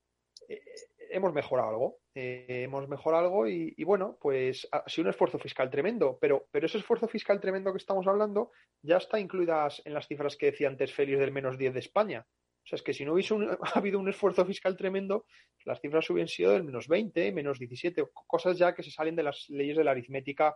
[0.48, 5.12] Eh, eh, hemos mejorado algo, eh, hemos mejorado algo y, bueno, pues ha sido un
[5.12, 9.82] esfuerzo fiscal tremendo, pero, pero ese esfuerzo fiscal tremendo que estamos hablando ya está incluidas
[9.86, 12.26] en las cifras que decía antes Félix del menos 10 de España.
[12.64, 13.36] O sea, es que si no hubiese
[13.76, 15.26] habido un esfuerzo fiscal tremendo,
[15.66, 19.24] las cifras hubiesen sido del menos 20, menos 17, cosas ya que se salen de
[19.24, 20.56] las leyes de la aritmética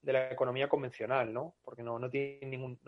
[0.00, 1.56] de la economía convencional, ¿no?
[1.62, 2.78] Porque no, no tiene ningún...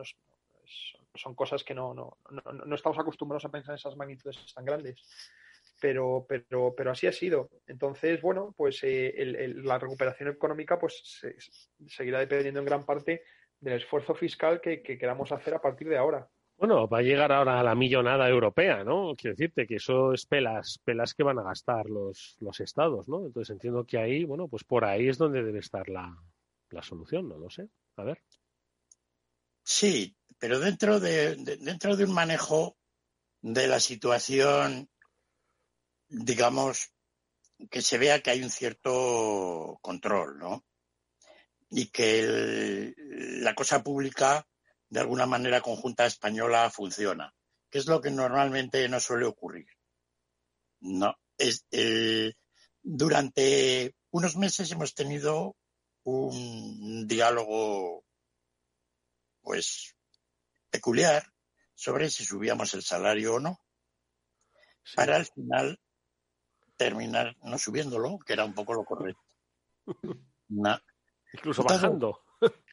[1.14, 5.00] son cosas que no, no, no, estamos acostumbrados a pensar en esas magnitudes tan grandes.
[5.80, 7.50] Pero, pero, pero así ha sido.
[7.66, 9.12] Entonces, bueno, pues eh,
[9.56, 11.20] la recuperación económica pues
[11.86, 13.22] seguirá dependiendo en gran parte
[13.60, 16.28] del esfuerzo fiscal que, queramos hacer a partir de ahora.
[16.56, 19.14] Bueno, va a llegar ahora a la millonada europea, ¿no?
[19.16, 23.26] Quiero decirte que eso es pelas, pelas que van a gastar los, los estados, ¿no?
[23.26, 26.16] Entonces entiendo que ahí, bueno, pues por ahí es donde debe estar la,
[26.70, 27.68] la solución, no lo sé.
[27.96, 28.22] A ver.
[29.64, 32.76] Sí, pero dentro de, dentro de un manejo
[33.40, 34.88] de la situación,
[36.08, 36.92] digamos,
[37.70, 40.64] que se vea que hay un cierto control, ¿no?
[41.70, 42.94] Y que
[43.40, 44.46] la cosa pública,
[44.88, 47.34] de alguna manera conjunta española, funciona,
[47.70, 49.66] que es lo que normalmente no suele ocurrir.
[50.80, 51.66] No, es,
[52.82, 55.56] durante unos meses hemos tenido
[56.04, 58.04] un diálogo,
[59.40, 59.96] pues,
[60.70, 61.32] peculiar
[61.74, 63.58] sobre si subíamos el salario o no,
[64.94, 65.80] para al final
[66.76, 69.22] terminar no subiéndolo, que era un poco lo correcto.
[71.32, 72.20] Incluso bajando.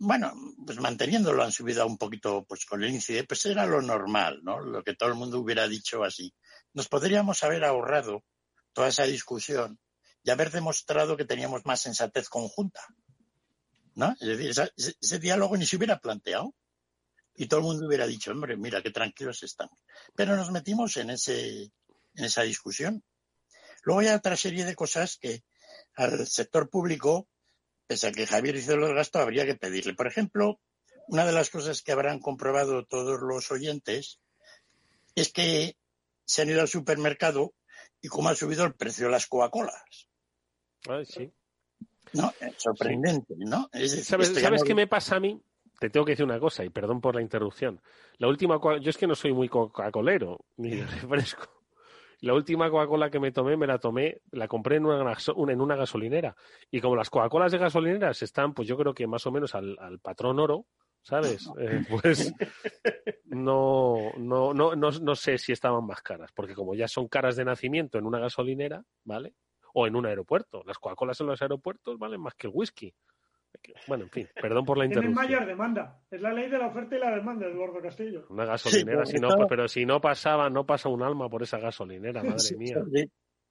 [0.00, 0.32] Bueno,
[0.66, 4.58] pues manteniéndolo han subido un poquito pues con el índice, pues era lo normal, ¿no?
[4.58, 6.34] Lo que todo el mundo hubiera dicho así.
[6.72, 8.24] Nos podríamos haber ahorrado
[8.72, 9.78] toda esa discusión
[10.24, 12.80] y haber demostrado que teníamos más sensatez conjunta.
[13.94, 14.14] ¿no?
[14.20, 16.54] Es decir, ese, diálogo ni se hubiera planteado
[17.34, 19.78] y todo el mundo hubiera dicho, hombre, mira qué tranquilos estamos.
[20.14, 21.72] Pero nos metimos en, ese,
[22.14, 23.02] en esa discusión.
[23.82, 25.44] Luego hay otra serie de cosas que
[25.94, 27.28] al sector público,
[27.86, 29.94] pese a que Javier hizo los gastos, habría que pedirle.
[29.94, 30.60] Por ejemplo,
[31.08, 34.20] una de las cosas que habrán comprobado todos los oyentes
[35.14, 35.76] es que
[36.24, 37.54] se han ido al supermercado
[38.00, 40.10] y cómo ha subido el precio de las Coca-Colas
[41.04, 41.32] sí.
[42.12, 43.70] No, es sorprendente, ¿no?
[44.02, 45.40] ¿Sabes, ¿sabes qué me pasa a mí?
[45.78, 47.80] Te tengo que decir una cosa, y perdón por la interrupción.
[48.18, 51.59] La última, yo es que no soy muy Coca-Colero, ni de refresco.
[52.20, 55.16] La última Coca-Cola que me tomé, me la tomé, la compré en una,
[55.48, 56.36] en una gasolinera.
[56.70, 59.98] Y como las Coca-Colas de gasolineras están, pues yo creo que más o menos al,
[60.02, 60.66] patrón oro,
[61.02, 61.48] ¿sabes?
[61.58, 62.34] Eh, pues
[63.24, 67.36] no, no, no, no, no sé si estaban más caras, porque como ya son caras
[67.36, 69.34] de nacimiento en una gasolinera, ¿vale?
[69.74, 70.62] o en un aeropuerto.
[70.66, 72.94] Las Coca-Colas en los aeropuertos valen más que el whisky.
[73.86, 75.14] Bueno, en fin, perdón por la interrupción.
[75.14, 76.00] Tienen mayor demanda.
[76.10, 78.26] Es la ley de la oferta y la demanda, Eduardo Castillo.
[78.28, 82.22] Una gasolinera, si no, pero si no pasaba, no pasa un alma por esa gasolinera,
[82.22, 82.76] madre mía.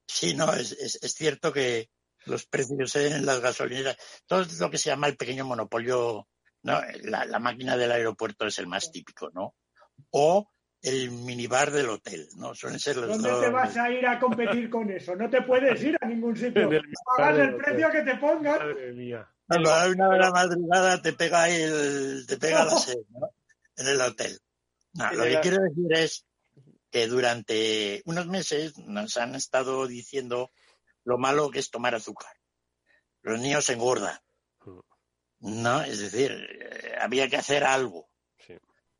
[0.06, 1.88] Sí, no, es, es, cierto que
[2.26, 3.96] los precios en las gasolineras,
[4.26, 6.26] todo lo que se llama el pequeño monopolio,
[6.62, 6.80] ¿no?
[7.04, 9.54] la, la máquina del aeropuerto es el más típico, ¿no?
[10.10, 10.50] O
[10.82, 12.54] el minibar del hotel, ¿no?
[12.54, 15.14] Suelen ser los ¿Dónde te vas a ir a competir con eso?
[15.14, 16.70] No te puedes ir a ningún sitio.
[17.16, 18.58] Pagas el precio que te pongan.
[18.58, 19.28] Madre mía.
[19.50, 23.28] Cuando hay una hora madrugada te pega el, te pega la sed, ¿no?
[23.74, 24.38] En el hotel.
[24.92, 26.24] No, lo que quiero decir es
[26.88, 30.52] que durante unos meses nos han estado diciendo
[31.02, 32.32] lo malo que es tomar azúcar.
[33.22, 34.16] Los niños se engordan.
[34.64, 35.62] Mm.
[35.62, 35.82] ¿No?
[35.82, 38.08] Es decir, eh, había que hacer algo.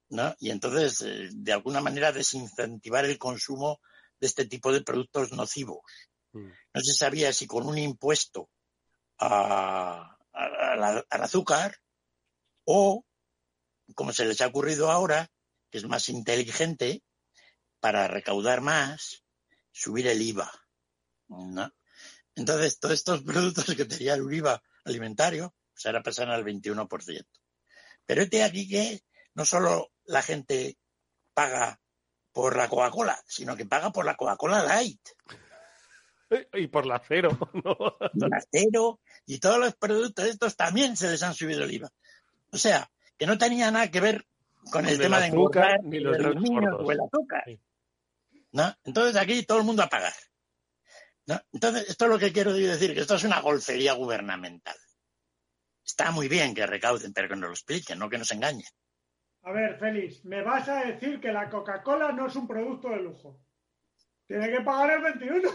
[0.09, 0.35] ¿no?
[0.41, 3.81] Y entonces, eh, de alguna manera, desincentivar el consumo
[4.19, 5.79] de este tipo de productos nocivos.
[6.33, 6.49] Mm.
[6.75, 8.51] No se sabía si con un impuesto
[10.33, 11.77] al azúcar
[12.65, 13.05] o,
[13.95, 15.31] como se les ha ocurrido ahora,
[15.71, 17.03] que es más inteligente,
[17.81, 19.25] para recaudar más,
[19.73, 20.51] subir el IVA.
[21.29, 21.73] ¿no?
[22.35, 27.27] Entonces, todos estos productos que tenían un IVA alimentario, pues ahora pasan al 21%.
[28.07, 29.03] Pero este aquí que
[29.35, 30.79] no solo la gente
[31.35, 31.81] paga
[32.33, 35.01] por la Coca-Cola, sino que paga por la Coca-Cola Light.
[36.55, 37.97] Y por la cero, ¿no?
[38.29, 41.91] La cero y todos los productos estos también se les han subido el IVA.
[42.53, 44.27] O sea, que no tenía nada que ver
[44.73, 47.45] con el tema de azúcar ni los, niños o el azúcar.
[48.53, 48.75] ¿no?
[48.85, 50.13] Entonces aquí todo el mundo a pagar.
[51.27, 51.41] ¿no?
[51.53, 54.77] Entonces, esto es lo que quiero decir, que esto es una golfería gubernamental.
[55.85, 58.67] Está muy bien que recauden, pero que nos lo expliquen, no que nos engañen.
[59.43, 63.03] A ver, Félix, me vas a decir que la Coca-Cola no es un producto de
[63.03, 63.41] lujo.
[64.27, 65.51] Tiene que pagar el 21.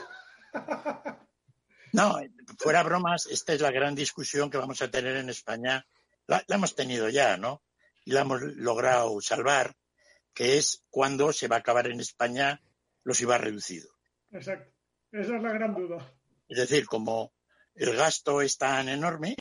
[1.94, 2.20] No,
[2.58, 5.86] fuera bromas, esta es la gran discusión que vamos a tener en España.
[6.28, 7.64] La, hemos tenido ya, ¿no?
[8.04, 9.76] Y la hemos logrado salvar,
[10.34, 12.62] que es cuando se va a acabar en España
[13.04, 13.92] los IVA reducidos.
[14.32, 14.72] Exacto.
[15.12, 16.14] Esa es la gran duda.
[16.48, 17.34] Es decir, como
[17.74, 19.36] el gasto es tan enorme,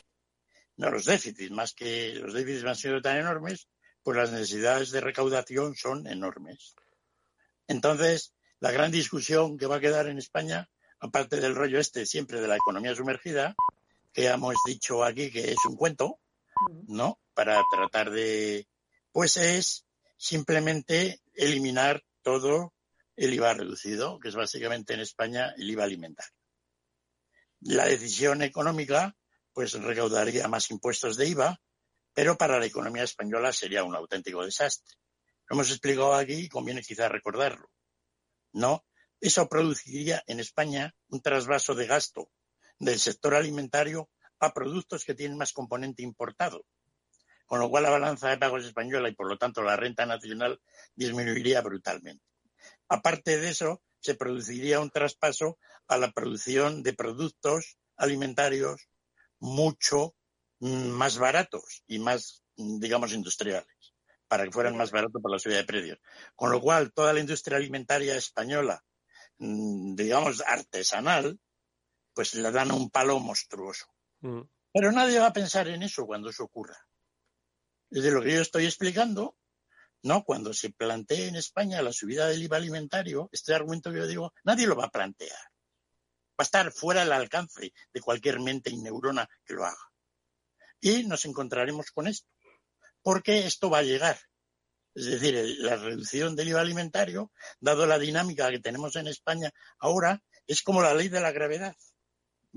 [0.77, 3.67] no los déficits, más que los déficits han sido tan enormes,
[4.03, 6.75] pues las necesidades de recaudación son enormes.
[7.67, 10.69] Entonces, la gran discusión que va a quedar en España,
[11.05, 13.55] aparte del rollo este siempre de la economía sumergida,
[14.13, 16.19] que hemos dicho aquí que es un cuento,
[16.87, 17.19] ¿no?
[17.33, 18.67] Para tratar de,
[19.11, 19.85] pues es
[20.17, 22.73] simplemente eliminar todo
[23.15, 26.33] el IVA reducido, que es básicamente en España el IVA alimentario.
[27.61, 29.15] La decisión económica,
[29.53, 31.61] pues recaudaría más impuestos de IVA,
[32.13, 34.95] pero para la economía española sería un auténtico desastre.
[35.47, 37.69] Lo hemos explicado aquí y conviene quizá recordarlo.
[38.53, 38.85] ¿No?
[39.25, 42.29] Eso produciría en España un trasvaso de gasto
[42.77, 44.07] del sector alimentario
[44.39, 46.63] a productos que tienen más componente importado,
[47.47, 50.61] con lo cual la balanza de pagos española y por lo tanto la renta nacional
[50.93, 52.23] disminuiría brutalmente.
[52.87, 55.57] Aparte de eso, se produciría un traspaso
[55.87, 58.89] a la producción de productos alimentarios
[59.39, 60.13] mucho
[60.59, 63.95] mm, más baratos y más, mm, digamos, industriales,
[64.27, 65.97] para que fueran más baratos por la subida de precios.
[66.35, 68.83] Con lo cual, toda la industria alimentaria española,
[69.37, 71.39] digamos, artesanal,
[72.13, 73.85] pues le dan un palo monstruoso.
[74.73, 76.77] Pero nadie va a pensar en eso cuando eso ocurra.
[77.89, 79.37] Desde lo que yo estoy explicando,
[80.03, 84.07] no, cuando se plantee en España la subida del IVA alimentario, este argumento que yo
[84.07, 85.37] digo, nadie lo va a plantear.
[86.37, 89.91] Va a estar fuera del alcance de cualquier mente y neurona que lo haga.
[90.79, 92.29] Y nos encontraremos con esto,
[93.01, 94.19] porque esto va a llegar.
[94.95, 100.23] Es decir, la reducción del IVA alimentario, dado la dinámica que tenemos en España ahora,
[100.47, 101.75] es como la ley de la gravedad.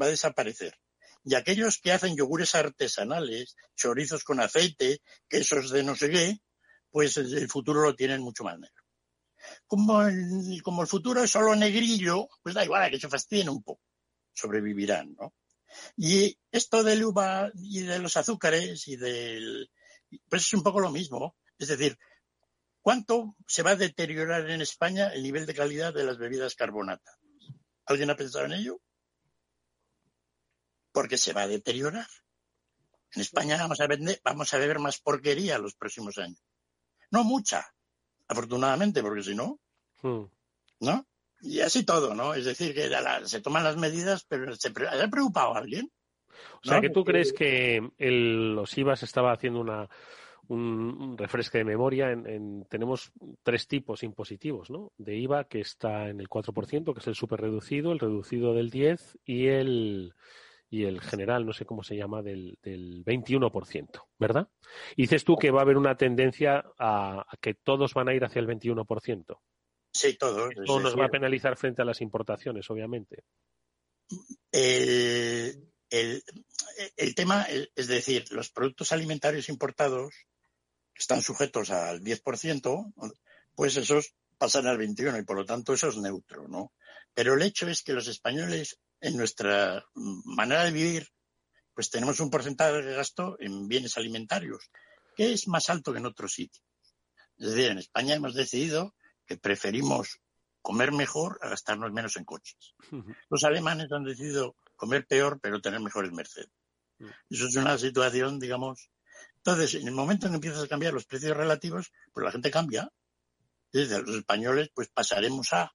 [0.00, 0.78] Va a desaparecer.
[1.24, 6.38] Y aquellos que hacen yogures artesanales, chorizos con aceite, quesos de no sé qué,
[6.90, 8.84] pues el futuro lo tienen mucho más negro.
[9.66, 13.82] Como el, futuro es solo negrillo, pues da igual a que se fastidien un poco,
[14.32, 15.34] sobrevivirán, ¿no?
[15.96, 19.70] Y esto del uva y de los azúcares y del...
[20.28, 21.36] Pues es un poco lo mismo.
[21.58, 21.98] Es decir,
[22.88, 27.20] ¿cuánto se va a deteriorar en España el nivel de calidad de las bebidas carbonatadas?
[27.84, 28.80] ¿Alguien ha pensado en ello?
[30.90, 32.06] Porque se va a deteriorar.
[33.12, 36.42] En España vamos a, vender, vamos a beber más porquería los próximos años.
[37.10, 37.74] No mucha,
[38.26, 39.60] afortunadamente, porque si no,
[40.00, 40.24] hmm.
[40.80, 41.06] ¿no?
[41.42, 42.32] Y así todo, ¿no?
[42.32, 42.90] Es decir, que
[43.26, 45.92] se toman las medidas, pero ¿se, ha preocupado alguien?
[46.64, 49.90] O sea, que tú crees que los IVAs estaba haciendo una,
[50.48, 52.10] un, refresque de memoria.
[52.10, 54.92] En, tenemos tres tipos impositivos, ¿no?
[54.96, 58.70] De IVA que está en el 4%, que es el super reducido, el reducido del
[58.70, 60.14] 10% y el,
[60.70, 64.48] y el general, no sé cómo se llama, del, del 21%, ¿verdad?
[64.96, 68.24] Y dices tú que va a haber una tendencia a, que todos van a ir
[68.24, 69.38] hacia el 21%.
[69.90, 70.50] Sí, todos.
[70.50, 73.24] Esto nos va a penalizar frente a las importaciones, obviamente.
[74.52, 80.14] El, el, tema, es decir, los productos alimentarios importados
[80.98, 83.12] están sujetos al 10%,
[83.54, 86.72] pues esos pasan al 21% y por lo tanto eso es neutro, ¿no?
[87.14, 91.08] Pero el hecho es que los españoles en nuestra manera de vivir,
[91.74, 94.70] pues tenemos un porcentaje de gasto en bienes alimentarios
[95.16, 96.64] que es más alto que en otros sitios.
[97.38, 98.94] Es decir, en España hemos decidido
[99.26, 100.20] que preferimos
[100.62, 102.74] comer mejor a gastarnos menos en coches.
[103.28, 106.52] Los alemanes han decidido comer peor, pero tener mejores Mercedes.
[107.30, 108.90] Eso es una situación, digamos.
[109.48, 112.50] Entonces, en el momento en que empiezas a cambiar los precios relativos, pues la gente
[112.50, 112.92] cambia.
[113.72, 115.74] Desde los españoles, pues pasaremos a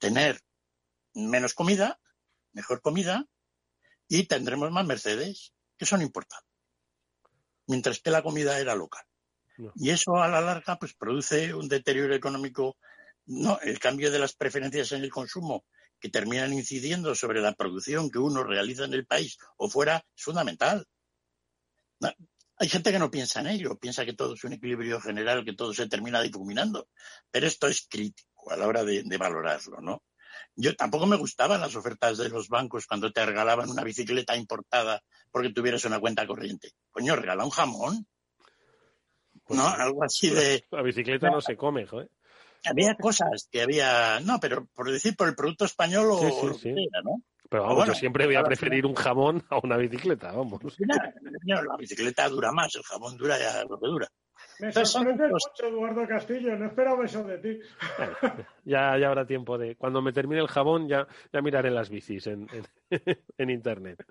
[0.00, 0.40] tener
[1.14, 2.00] menos comida
[2.52, 3.24] mejor comida
[4.08, 6.44] y tendremos más Mercedes, que son importados.
[7.68, 9.04] Mientras que la comida era local.
[9.76, 12.78] Y eso a la larga pues produce un deterioro económico,
[13.26, 15.64] no, el cambio de las preferencias en el consumo
[16.00, 20.24] que terminan incidiendo sobre la producción que uno realiza en el país o fuera es
[20.24, 20.84] fundamental.
[22.62, 25.52] Hay gente que no piensa en ello, piensa que todo es un equilibrio general, que
[25.52, 26.86] todo se termina difuminando,
[27.28, 30.04] pero esto es crítico a la hora de, de valorarlo, ¿no?
[30.54, 35.02] Yo tampoco me gustaban las ofertas de los bancos cuando te regalaban una bicicleta importada
[35.32, 36.70] porque tuvieras una cuenta corriente.
[36.92, 38.06] Coño, regala un jamón.
[39.42, 39.66] Pues ¿No?
[39.66, 40.64] Algo así de.
[40.70, 42.10] La bicicleta no se come, joder.
[42.64, 44.20] Había cosas que había.
[44.20, 47.22] No, pero por decir por el producto español o lo que sea, ¿no?
[47.52, 50.62] Pero vamos, yo siempre voy a preferir un jamón a una bicicleta, vamos.
[50.78, 54.08] la bicicleta dura más, el jamón dura ya lo que dura.
[54.60, 57.60] Me sorprende mucho, Eduardo Castillo, no esperaba eso de ti.
[58.64, 59.76] ya, ya habrá tiempo de.
[59.76, 62.46] Cuando me termine el jabón, ya, ya miraré las bicis en,
[63.38, 64.04] en, internet.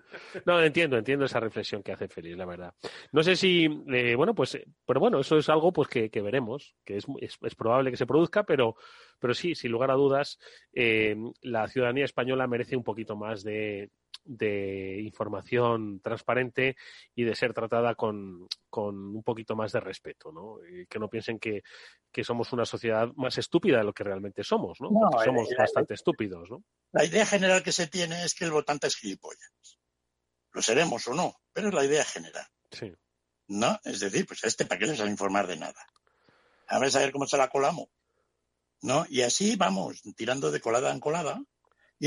[0.44, 2.74] No, entiendo, entiendo esa reflexión que hace Feliz, la verdad.
[3.12, 6.98] No sé si, eh, bueno, pues, pero bueno, eso es algo pues que, veremos, que
[6.98, 8.76] es, es, probable que se produzca, pero,
[9.18, 10.38] pero sí, sin lugar a dudas,
[10.72, 13.90] eh, la ciudadanía española merece un poquito más de,
[14.24, 16.76] de información transparente
[17.14, 20.58] y de ser tratada con, un poquito más de respeto, ¿no?
[20.88, 21.62] que no piensen que,
[22.22, 24.90] somos una sociedad más estúpida de lo que realmente somos, ¿no?
[24.90, 26.62] Porque somos bastante estúpidos, ¿no?
[26.92, 29.78] La idea general que se tiene es que el votante es gilipollas.
[30.52, 32.46] Lo seremos o no, pero es la idea general.
[32.70, 32.92] Sí.
[33.48, 33.78] ¿No?
[33.84, 35.86] Es decir, pues este, ¿para qué les va a informar de nada?
[36.68, 37.88] A ver, a ver cómo se la colamos.
[38.82, 39.06] ¿No?
[39.08, 41.42] Y así vamos, tirando de colada en colada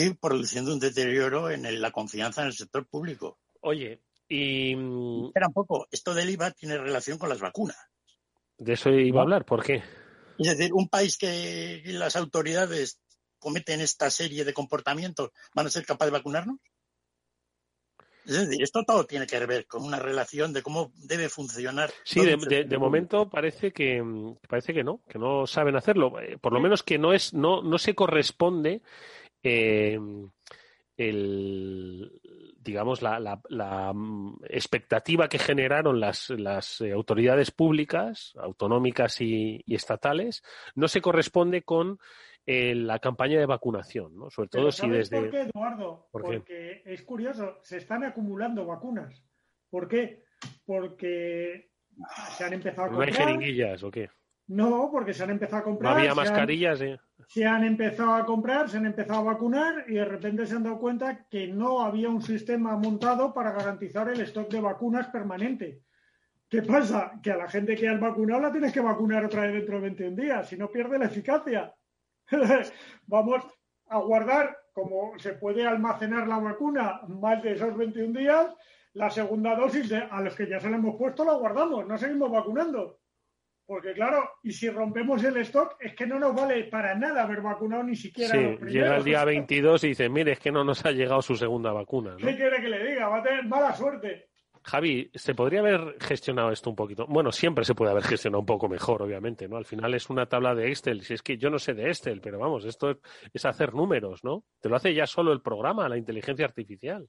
[0.04, 3.40] y produciendo un deterioro en la confianza en el sector público.
[3.62, 4.76] Oye, y.
[4.76, 7.78] Mm, Espera un poco, esto del IVA tiene relación con las vacunas.
[8.58, 9.84] De eso iba a hablar, ¿por qué?
[10.38, 13.00] Es decir, un país que las autoridades
[13.40, 16.58] cometen esta serie de comportamientos, ¿van a ser capaces de vacunarnos?
[18.26, 21.92] Es decir, esto todo tiene que ver con una relación de cómo debe funcionar.
[22.04, 24.04] Sí, de, momento parece que
[24.50, 26.20] parece que no, que no saben hacerlo.
[26.20, 28.82] Eh, por lo menos que no es, no, no se corresponde
[29.46, 30.00] eh,
[30.98, 32.12] el
[32.66, 40.44] digamos la, la, mm, expectativa que generaron las, las eh, autoridades públicas, autonómicas y, estatales,
[40.74, 42.00] no se corresponde con
[42.48, 44.30] la campaña de vacunación, ¿no?
[44.30, 45.20] Sobre todo si desde.
[45.20, 46.08] ¿Por qué, Eduardo?
[46.12, 49.24] Porque es curioso, se están acumulando vacunas.
[49.70, 50.24] ¿Por qué?
[50.64, 51.72] Porque
[52.38, 53.10] se han empezado a comprar.
[53.10, 54.10] ¿No hay jeringuillas o qué?
[54.48, 55.94] No, porque se han empezado a comprar.
[55.94, 59.86] No había mascarillas, se han, se han empezado a comprar, se han empezado a vacunar
[59.88, 64.10] y de repente se han dado cuenta que no había un sistema montado para garantizar
[64.10, 65.82] el stock de vacunas permanente.
[66.48, 67.14] ¿Qué pasa?
[67.24, 69.82] Que a la gente que has vacunado la tienes que vacunar otra vez dentro de
[69.82, 71.74] 21 días, si no pierde la eficacia.
[73.08, 73.44] Vamos
[73.88, 78.48] a guardar, como se puede almacenar la vacuna más de esos 21 días,
[78.94, 81.98] la segunda dosis de, a los que ya se la hemos puesto la guardamos, no
[81.98, 83.00] seguimos vacunando.
[83.66, 87.42] Porque claro, y si rompemos el stock, es que no nos vale para nada haber
[87.42, 90.86] vacunado ni siquiera sí, Llega el día 22 y dice, mire, es que no nos
[90.86, 92.16] ha llegado su segunda vacuna.
[92.18, 93.08] ¿Qué quiere que le diga?
[93.08, 94.30] Va a tener mala suerte.
[94.66, 97.06] Javi, ¿se podría haber gestionado esto un poquito?
[97.08, 99.58] Bueno, siempre se puede haber gestionado un poco mejor, obviamente, ¿no?
[99.58, 101.04] Al final es una tabla de Excel.
[101.04, 103.00] Si es que yo no sé de Excel, pero vamos, esto
[103.32, 104.44] es hacer números, ¿no?
[104.60, 107.08] Te lo hace ya solo el programa, la inteligencia artificial.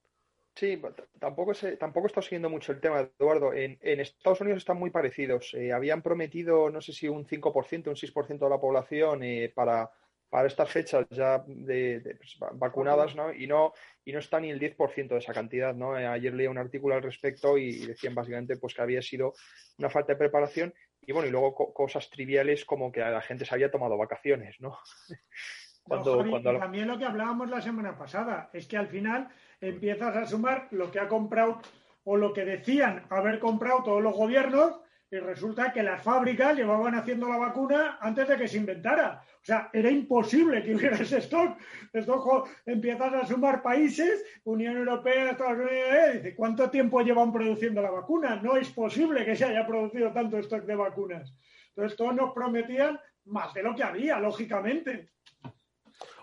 [0.57, 0.81] Sí,
[1.21, 3.53] tampoco, se, tampoco está siguiendo mucho el tema, Eduardo.
[3.53, 5.53] En, Estados Unidos están muy parecidos.
[5.53, 9.91] Eh, habían prometido, no sé si un 5%, un 6% de la población eh, para,
[10.31, 13.35] para estas fechas ya de, pues, vacunadas, ¿no?
[13.35, 15.99] Y no y no está ni el 10% de esa cantidad, ¿no?
[15.99, 19.35] Eh, ayer leí un artículo al respecto y, decían básicamente pues que había sido
[19.79, 23.55] una falta de preparación y bueno, y luego cosas triviales como que la gente se
[23.55, 24.79] había tomado vacaciones, ¿no?
[25.83, 26.25] cuando,
[26.59, 29.29] también lo que hablábamos la semana pasada es que al final
[29.61, 31.61] empiezas a sumar lo que ha comprado
[32.05, 34.81] o lo que decían haber comprado todos los gobiernos
[35.11, 39.23] y resulta que las fábricas llevaban haciendo la vacuna antes de que se inventara.
[39.41, 41.57] O sea, era imposible que hubiera ese stock.
[41.93, 47.81] Esto empiezas a sumar países, Unión Europea, Estados Unidos, eh, dice, ¿cuánto tiempo llevan produciendo
[47.81, 48.41] la vacuna?
[48.43, 51.33] No es posible que se haya producido tanto stock de vacunas.
[51.69, 55.11] Entonces, todos nos prometían más de lo que había, lógicamente.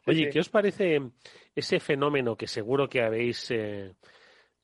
[0.05, 1.01] Oye, ¿qué os parece
[1.55, 3.93] ese fenómeno que seguro que habéis eh,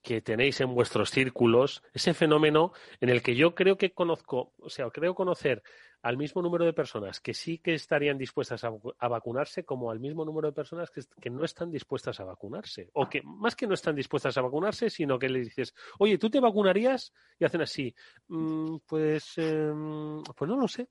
[0.01, 2.71] que tenéis en vuestros círculos, ese fenómeno
[3.01, 5.61] en el que yo creo que conozco, o sea, creo conocer
[6.01, 10.23] al mismo número de personas que sí que estarían dispuestas a, vacunarse como al mismo
[10.23, 12.89] número de personas que, no están dispuestas a vacunarse.
[12.93, 16.29] O que más que no están dispuestas a vacunarse, sino que les dices, oye, ¿tú
[16.29, 17.13] te vacunarías?
[17.37, 17.93] Y hacen así,
[18.29, 20.87] mm, pues, em, pues no lo sé.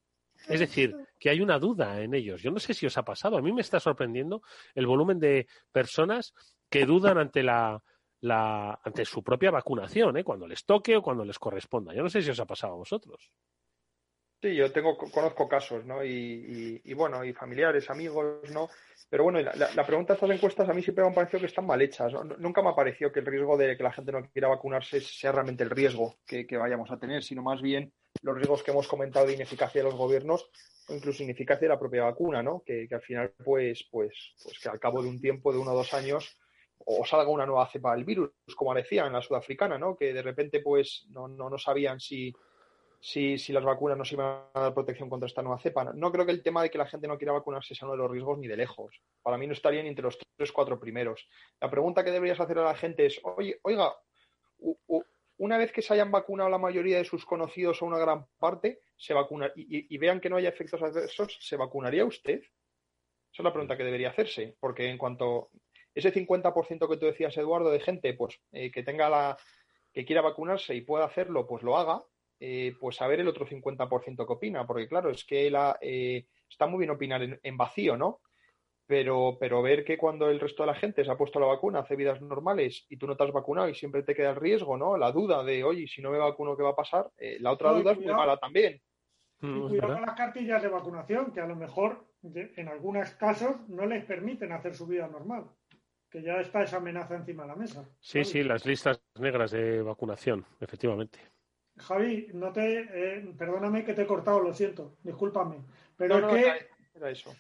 [0.46, 2.42] Es decir, que hay una duda en ellos.
[2.42, 3.36] Yo no sé si os ha pasado.
[3.36, 4.42] A mí me está sorprendiendo
[4.74, 6.34] el volumen de personas
[6.70, 7.82] que dudan ante la
[8.20, 10.24] la, ante su propia vacunación, ¿eh?
[10.24, 11.94] cuando les toque o cuando les corresponda.
[11.94, 13.30] Yo no sé si os ha pasado a vosotros.
[14.40, 16.04] Sí, yo tengo, conozco casos, ¿no?
[16.04, 18.68] Y, bueno, y familiares, amigos, ¿no?
[19.10, 21.66] Pero bueno, la, pregunta de estas encuestas a mí siempre me ha parecido que están
[21.66, 22.12] mal hechas.
[22.38, 25.32] Nunca me ha parecido que el riesgo de que la gente no quiera vacunarse sea
[25.32, 27.92] realmente el riesgo que, vayamos a tener, sino más bien
[28.22, 30.50] los riesgos que hemos comentado de ineficacia de los gobiernos
[30.88, 32.62] o incluso ineficacia de la propia vacuna, ¿no?
[32.64, 35.72] Que, que al final, pues, pues, pues que al cabo de un tiempo, de uno
[35.72, 36.38] o dos años,
[36.84, 39.96] o salga una nueva cepa del virus, como decía en la sudafricana, ¿no?
[39.96, 42.32] Que de repente, pues, no, no, no sabían si,
[43.00, 45.84] si, si, las vacunas nos iban a dar protección contra esta nueva cepa.
[45.84, 48.02] No, creo que el tema de que la gente no quiera vacunarse sea uno de
[48.02, 49.02] los riesgos ni de lejos.
[49.22, 51.28] Para mí no estarían entre los tres, cuatro primeros.
[51.60, 53.92] La pregunta que deberías hacer a la gente es, oye, oiga,
[55.38, 58.80] una vez que se hayan vacunado la mayoría de sus conocidos o una gran parte,
[58.96, 62.40] se vacuna y, vean que no haya efectos adversos, ¿se vacunaría usted?
[62.40, 65.50] Esa es la pregunta que debería hacerse, porque en cuanto
[65.94, 69.36] ese 50% que tú decías, Eduardo, de gente pues eh, que tenga la
[69.92, 72.02] que quiera vacunarse y pueda hacerlo, pues lo haga,
[72.40, 76.26] eh, pues a ver el otro 50% que opina, porque claro, es que la, eh,
[76.48, 78.20] está muy bien opinar en, vacío, ¿no?
[78.88, 81.80] Pero, pero ver que cuando el resto de la gente se ha puesto la vacuna,
[81.80, 84.76] hace vidas normales y tú no te has vacunado y siempre te queda el riesgo,
[84.76, 84.96] ¿no?
[84.96, 87.10] La duda de, oye, si no me vacuno, ¿qué va a pasar?
[87.38, 88.80] la otra duda es muy mala también.
[89.40, 93.86] Y cuidado con las cartillas de vacunación, que a lo mejor en algunos casos no
[93.86, 95.44] les permiten hacer su vida normal
[96.10, 97.88] que ya está esa amenaza encima de la mesa.
[98.00, 101.18] Sí, sí, las listas negras de vacunación, efectivamente.
[101.76, 105.56] Javi, no te, eh, perdóname que te he cortado, lo siento, discúlpame.
[105.96, 106.68] Pero es que.
[106.94, 107.32] Era, eso.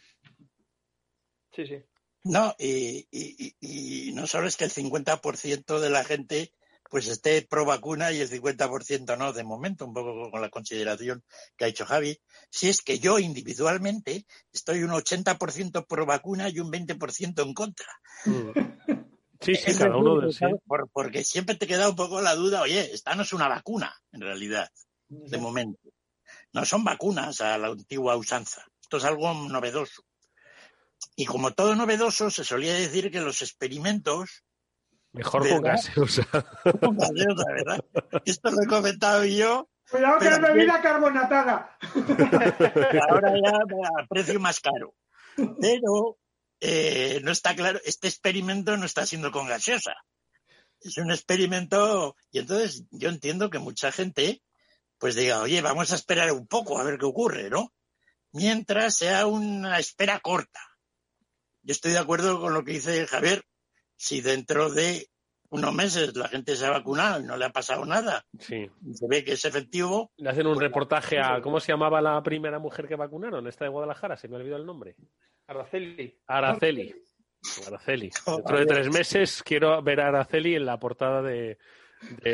[1.58, 1.82] Sí, sí.
[2.22, 6.52] No, y, y, no solo es que el 50% de la gente
[6.88, 11.24] pues esté pro vacuna y el 50% no, de momento, un poco con la consideración
[11.56, 16.60] que ha hecho Javi, si es que yo individualmente estoy un 80% pro vacuna y
[16.60, 17.88] un 20% en contra.
[18.24, 18.50] Mm.
[19.40, 20.46] Sí, sí, cada uno de sí.
[20.92, 24.20] porque siempre te queda un poco la duda, oye, esta no es una vacuna, en
[24.20, 24.70] realidad,
[25.08, 25.90] de momento.
[26.52, 28.64] No son vacunas a la antigua usanza.
[28.80, 30.02] Esto es algo novedoso.
[31.16, 34.44] Y como todo novedoso, se solía decir que los experimentos
[35.12, 36.22] Mejor con gaseosa.
[36.80, 37.84] Con gaseosa, ¿verdad?
[38.24, 39.68] Esto lo he comentado yo.
[39.90, 41.78] Cuidado que es bebida carbonatada.
[43.08, 44.94] Ahora ya a precio más caro.
[45.60, 46.18] Pero
[46.60, 49.94] eh, no está claro, este experimento no está siendo con gaseosa.
[50.80, 54.42] Es un experimento, y entonces yo entiendo que mucha gente
[54.98, 57.72] pues diga, oye, vamos a esperar un poco a ver qué ocurre, ¿no?
[58.32, 60.60] Mientras sea una espera corta.
[61.62, 63.42] Yo estoy de acuerdo con lo que dice Javier,
[63.96, 65.08] si dentro de
[65.50, 68.70] unos meses la gente se ha vacunado y no le ha pasado nada, sí.
[68.92, 70.12] se ve que es efectivo.
[70.16, 73.46] Le hacen un pues reportaje a, ¿cómo se llamaba la primera mujer que vacunaron?
[73.46, 74.96] Esta de Guadalajara, se me ha olvidado el nombre.
[75.46, 76.14] Araceli.
[76.26, 76.94] Araceli.
[77.66, 78.10] Araceli.
[78.26, 81.58] Dentro de tres meses quiero ver a Araceli en la portada de,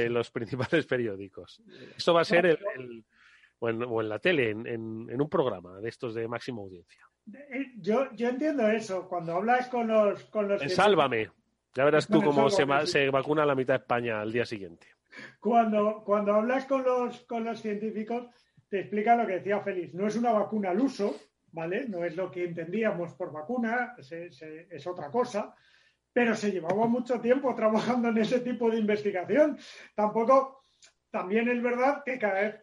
[0.08, 1.62] los principales periódicos.
[1.96, 3.04] Esto va a ser el,
[3.60, 7.08] o, en, la tele, en, un programa de estos de máxima audiencia.
[7.32, 9.08] Eh, yo, yo entiendo eso.
[9.08, 10.24] Cuando hablas con los...
[10.24, 11.30] Con los Sálvame.
[11.74, 14.86] Ya verás tú cómo se, se, vacuna la mitad de España al día siguiente.
[15.40, 18.26] Cuando, cuando hablas con los, con los científicos,
[18.68, 19.94] te explican lo que decía Félix.
[19.94, 21.16] No es una vacuna al uso,
[21.52, 21.88] ¿vale?
[21.88, 25.54] No es lo que entendíamos por vacuna, es otra cosa,
[26.12, 29.58] pero se llevaba mucho tiempo trabajando en ese tipo de investigación.
[29.94, 30.63] Tampoco,
[31.14, 32.58] también es verdad que cada vez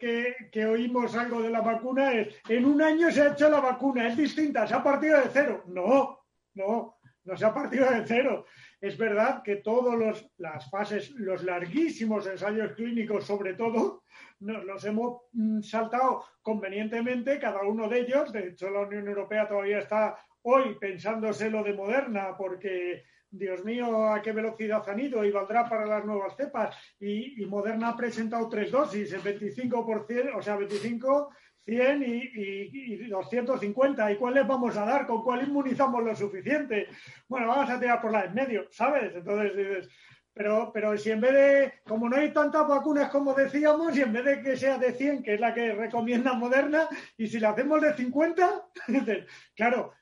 [0.52, 4.06] que, oímos algo de la vacuna es, en un año se ha hecho la vacuna,
[4.06, 5.64] es distinta, se ha partido de cero.
[5.68, 6.18] No,
[6.52, 8.44] no, no se ha partido de cero.
[8.78, 14.04] Es verdad que todas las fases, los larguísimos ensayos clínicos sobre todo,
[14.40, 18.34] nos los hemos mm, saltado convenientemente, cada uno de ellos.
[18.34, 24.06] De hecho, la Unión Europea todavía está hoy pensándose lo de Moderna, porque, Dios mío,
[24.06, 26.76] a qué velocidad han ido y valdrá para las nuevas cepas.
[27.00, 31.30] Y, y Moderna ha presentado tres dosis, el 25%, o sea, 25
[31.64, 34.12] 100 y, y, 250.
[34.12, 35.06] ¿Y cuál les vamos a dar?
[35.06, 36.88] ¿Con cuál inmunizamos lo suficiente?
[37.28, 39.14] Bueno, vamos a tirar por la en medio, ¿sabes?
[39.14, 39.88] Entonces dices,
[40.34, 44.12] pero, pero si en vez de, como no hay tantas vacunas como decíamos, y en
[44.12, 47.50] vez de que sea de 100, que es la que recomienda Moderna, y si la
[47.50, 48.62] hacemos de 50,
[49.54, 49.92] claro,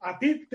[0.00, 0.48] a ti,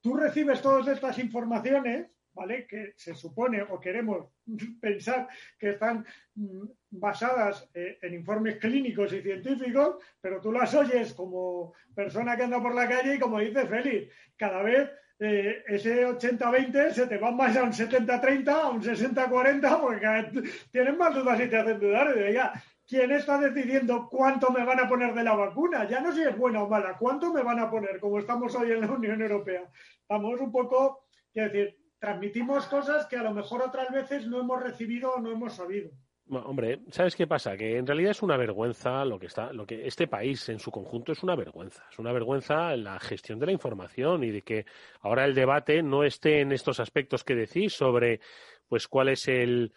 [0.00, 2.66] tú recibes todas estas informaciones ¿vale?
[2.66, 4.28] Que se supone o queremos
[4.80, 5.28] pensar
[5.58, 11.74] que están mm, basadas eh, en informes clínicos y científicos, pero tú las oyes como
[11.94, 16.92] persona que anda por la calle y como dice Félix, cada vez eh, ese 80-20
[16.92, 20.42] se te va más a un 70-30, a un 60-40, porque
[20.72, 22.16] tienes más dudas y te hacen dudar.
[22.16, 22.52] Y ya,
[22.90, 25.88] ¿quién está decidiendo cuánto me van a poner de la vacuna?
[25.88, 28.00] Ya no si es buena o mala, ¿cuánto me van a poner?
[28.00, 29.70] Como estamos hoy en la Unión Europea.
[30.02, 34.60] Estamos un poco, quiero decir, transmitimos cosas que a lo mejor otras veces no hemos
[34.60, 35.92] recibido o no hemos sabido.
[36.26, 37.56] hombre, ¿sabes qué pasa?
[37.56, 40.72] Que en realidad es una vergüenza lo que está, lo que este país en su
[40.72, 41.86] conjunto es una vergüenza.
[41.92, 44.66] Es una vergüenza la gestión de la información y de que
[45.02, 48.20] ahora el debate no esté en estos aspectos que decís sobre
[48.68, 49.72] pues cuál es el,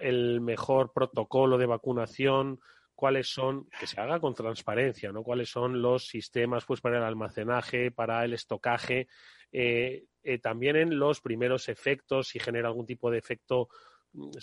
[0.00, 2.60] el mejor protocolo de vacunación,
[3.00, 5.22] cuáles son, que se haga con transparencia, ¿no?
[5.22, 9.08] Cuáles son los sistemas pues para el almacenaje, para el estocaje,
[9.52, 13.68] eh, eh, también en los primeros efectos, si genera algún tipo de efecto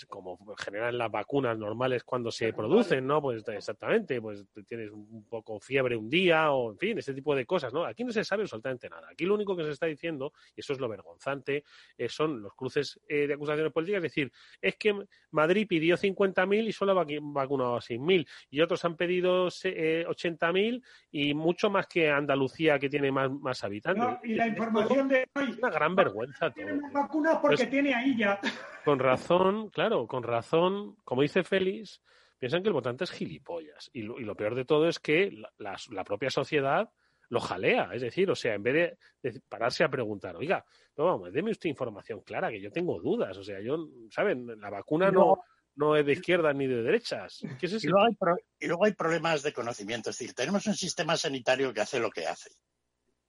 [0.07, 3.21] como generan las vacunas normales cuando se producen, ¿no?
[3.21, 7.45] Pues exactamente, pues tienes un poco fiebre un día o, en fin, ese tipo de
[7.45, 7.85] cosas, ¿no?
[7.85, 9.07] Aquí no se sabe absolutamente nada.
[9.11, 11.63] Aquí lo único que se está diciendo, y eso es lo vergonzante,
[11.97, 14.95] eh, son los cruces eh, de acusaciones políticas, es decir, es que
[15.31, 20.81] Madrid pidió 50.000 y solo ha vacunado a 6.000, y otros han pedido eh, 80.000
[21.11, 24.19] y mucho más que Andalucía, que tiene más, más habitantes.
[24.23, 25.49] y la información de hoy...
[25.49, 26.51] Es una gran vergüenza.
[26.51, 28.39] Tiene vacunas porque pues tiene ahí ya.
[28.83, 32.01] Con razón, claro, con razón, como dice Félix,
[32.37, 33.89] piensan que el votante es gilipollas.
[33.93, 36.89] Y lo, peor de todo es que la, propia sociedad
[37.29, 37.89] lo jalea.
[37.93, 40.63] Es decir, o sea, en vez de, pararse a preguntar, oiga,
[40.95, 43.37] no, vamos, deme usted información clara, que yo tengo dudas.
[43.37, 44.59] O sea, yo, ¿saben?
[44.59, 45.39] La vacuna no,
[45.75, 47.41] no es de izquierdas ni de derechas.
[47.41, 50.09] y, luego hay y luego hay problemas de conocimiento.
[50.09, 52.49] Es decir, tenemos un sistema sanitario que hace lo que hace.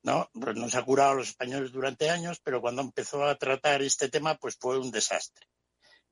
[0.03, 0.31] ¿no?
[0.35, 4.37] Nos ha curado a los españoles durante años, pero cuando empezó a tratar este tema,
[4.37, 5.47] pues fue un desastre,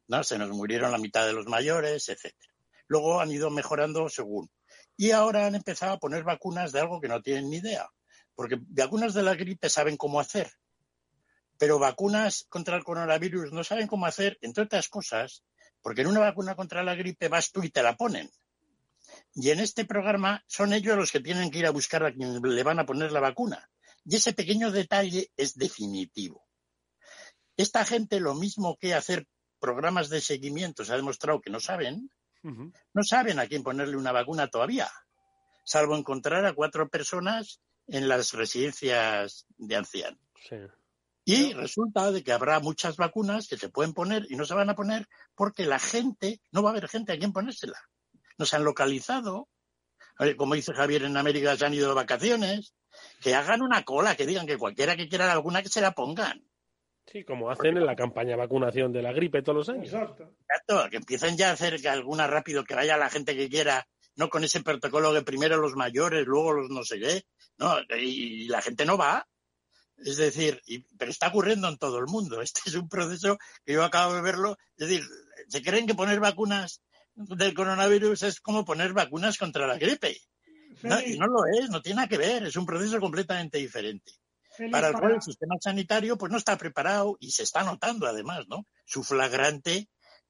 [0.09, 0.25] ¿no?
[0.25, 2.53] Se nos murieron la mitad de los mayores, etcétera.
[2.89, 4.51] luego han ido mejorando según.
[4.97, 7.89] Y ahora han empezado a poner vacunas de algo que no tienen ni idea,
[8.35, 10.51] porque vacunas de la gripe saben cómo hacer,
[11.59, 15.45] pero vacunas contra el coronavirus no saben cómo hacer, entre otras cosas,
[15.83, 18.31] porque en una vacuna contra la gripe vas tú y te la ponen.
[19.35, 22.41] Y en este programa son ellos los que tienen que ir a buscar a quien
[22.43, 23.71] le van a poner la vacuna.
[24.05, 26.45] Y ese pequeño detalle es definitivo.
[27.57, 29.27] Esta gente, lo mismo que hacer
[29.59, 32.11] programas de seguimiento, se ha demostrado que no saben,
[32.43, 34.89] no saben a quién ponerle una vacuna todavía,
[35.65, 40.21] salvo encontrar a cuatro personas en las residencias de ancianos.
[41.29, 44.71] Y resulta de que habrá muchas vacunas que se pueden poner y no se van
[44.71, 47.81] a poner porque la gente, no va a haber gente a quien ponérsela.
[48.39, 49.49] No se han localizado.
[50.37, 52.75] Como dice Javier, en América se han ido de vacaciones.
[53.21, 56.47] Que hagan una cola, que digan que cualquiera que quiera alguna que se la pongan.
[57.07, 59.93] Sí, como hacen en la campaña de vacunación de la gripe todos los años.
[59.93, 60.35] Exacto.
[60.91, 63.87] que empiecen ya a hacer que alguna rápido, que vaya la gente que quiera,
[64.17, 67.23] no con ese protocolo de primero los mayores, luego los no sé qué,
[67.59, 69.27] no, y la gente no va.
[69.99, 70.61] Es decir,
[70.99, 72.41] pero está ocurriendo en todo el mundo.
[72.43, 74.57] Este es un proceso que yo acabo de verlo.
[74.77, 75.05] Es decir,
[75.49, 76.83] se creen que poner vacunas
[77.15, 80.17] del coronavirus es como poner vacunas contra la gripe.
[80.83, 84.13] No, y no lo es, no tiene nada que ver, es un proceso completamente diferente.
[84.71, 88.47] Para el cual el sistema sanitario pues no está preparado y se está notando además,
[88.49, 88.67] ¿no?
[88.85, 89.89] Su flagrante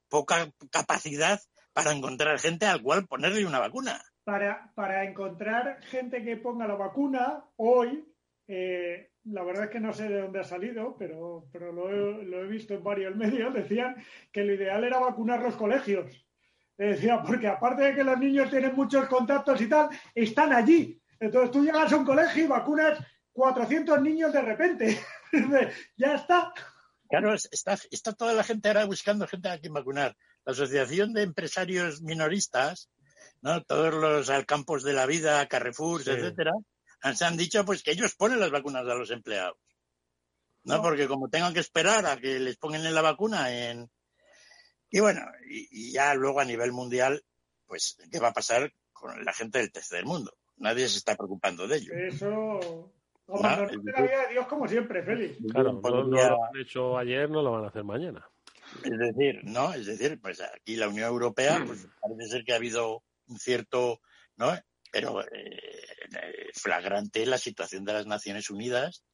[0.09, 1.41] poca capacidad
[1.73, 4.01] para encontrar gente al cual ponerle una vacuna.
[4.25, 8.05] Para, para encontrar gente que ponga la vacuna, hoy
[8.49, 12.47] eh, la verdad es que no sé de dónde ha salido, pero, pero lo, he,
[12.47, 13.97] visto en varios medios, decían
[14.33, 16.25] que lo ideal era vacunar los colegios.
[16.79, 21.01] Decía, porque aparte de que los niños tienen muchos contactos y tal, están allí.
[21.19, 22.99] Entonces tú llegas a un colegio y vacunas
[23.37, 25.01] 400 niños de repente.
[25.97, 26.53] ya está.
[27.09, 30.17] Claro, está, está toda la gente ahora buscando gente a quien vacunar.
[30.45, 32.89] La Asociación de Empresarios Minoristas,
[33.43, 33.63] ¿no?
[33.63, 36.53] todos los campos de la vida, Carrefour, etcétera,
[37.15, 39.59] se han dicho pues que ellos ponen las vacunas a los empleados.
[40.65, 40.83] ¿no?
[40.83, 43.89] Porque como tengan que esperar a que les pongan la vacuna en...
[44.91, 47.23] Y bueno, y, ya luego a nivel mundial,
[47.67, 50.35] pues, ¿qué va a pasar con la gente del tercer mundo?
[50.57, 51.93] Nadie se está preocupando de ello.
[51.95, 52.93] Eso...
[53.27, 55.39] Como la vida de Dios como siempre, Félix.
[55.51, 58.29] Claro, no, lo han hecho ayer, no lo van a hacer mañana.
[58.85, 62.57] Es decir, no, es decir, pues aquí la Unión Europea, pues parece ser que ha
[62.57, 64.01] habido un cierto,
[64.37, 64.57] ¿no?
[64.93, 69.05] Pero eh, flagrante la situación de las Naciones Unidas,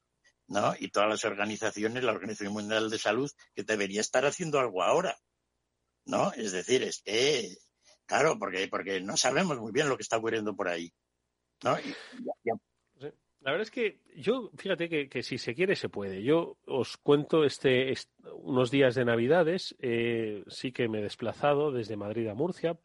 [0.47, 0.75] ¿no?
[0.79, 5.17] Y todas las organizaciones, la Organización Mundial de Salud, que debería estar haciendo algo ahora,
[6.05, 6.33] ¿no?
[6.33, 7.57] Es decir, es que,
[8.05, 10.93] claro, porque, porque no sabemos muy bien lo que está ocurriendo por ahí,
[11.63, 11.77] ¿no?
[13.43, 16.23] La verdad es que yo, fíjate que, si se quiere se puede.
[16.23, 17.93] Yo os cuento este,
[18.35, 22.79] unos días de Navidades, eh, sí que me he desplazado desde Madrid a Murcia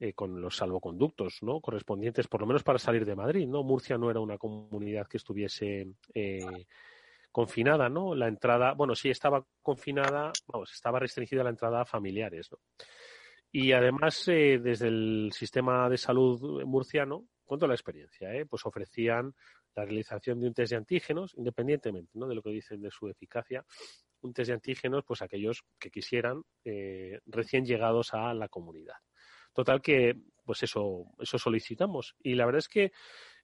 [0.00, 1.60] eh, con los salvoconductos ¿no?
[1.60, 3.46] correspondientes, por lo menos para salir de Madrid.
[3.46, 3.62] ¿no?
[3.62, 6.66] Murcia no era una comunidad que estuviese eh,
[7.32, 8.14] confinada, ¿no?
[8.14, 12.58] La entrada, bueno, sí estaba confinada, vamos, estaba restringida la entrada a familiares, ¿no?
[13.50, 18.46] Y además, eh, desde el sistema de salud murciano, cuento la experiencia, ¿eh?
[18.46, 19.34] pues ofrecían
[19.74, 22.26] la realización de un test de antígenos, independientemente ¿no?
[22.26, 23.64] de lo que dicen de su eficacia,
[24.20, 26.42] un test de antígenos, pues aquellos que quisieran
[27.26, 28.96] recién llegados a la comunidad.
[29.52, 32.16] Total que, pues eso, eso solicitamos.
[32.22, 32.92] Y la verdad es que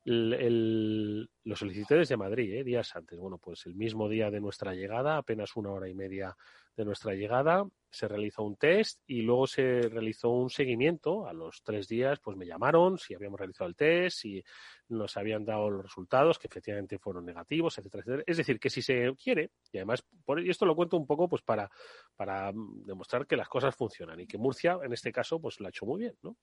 [0.05, 2.65] el, lo solicité desde Madrid, ¿eh?
[2.65, 3.19] días antes.
[3.19, 6.37] Bueno, pues el mismo día de nuestra llegada, apenas una hora y media
[6.77, 11.27] de nuestra llegada, se realizó un test y luego se realizó un seguimiento.
[11.27, 14.43] A los tres días, pues me llamaron si habíamos realizado el test, si
[14.89, 18.25] nos habían dado los resultados, que efectivamente fueron negativos, etcétera, etcétera.
[18.27, 21.29] Es decir, que si se quiere, y además, por, y esto lo cuento un poco
[21.29, 21.71] pues para,
[22.17, 25.71] para demostrar que las cosas funcionan y que Murcia, en este caso, pues lo ha
[25.71, 26.37] hecho muy bien, ¿no?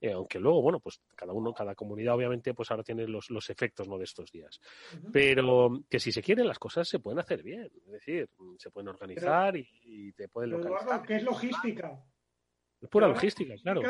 [0.00, 3.50] Eh, aunque luego, bueno, pues cada uno, cada comunidad, obviamente, pues ahora tiene los, los
[3.50, 3.98] efectos, ¿no?
[3.98, 4.60] De estos días.
[5.12, 7.70] Pero que si se quiere, las cosas se pueden hacer bien.
[7.86, 8.28] Es decir,
[8.58, 10.87] se pueden organizar y, te pueden localizar.
[11.06, 11.98] ¿Qué es logística?
[12.80, 13.82] Es pura logística, claro.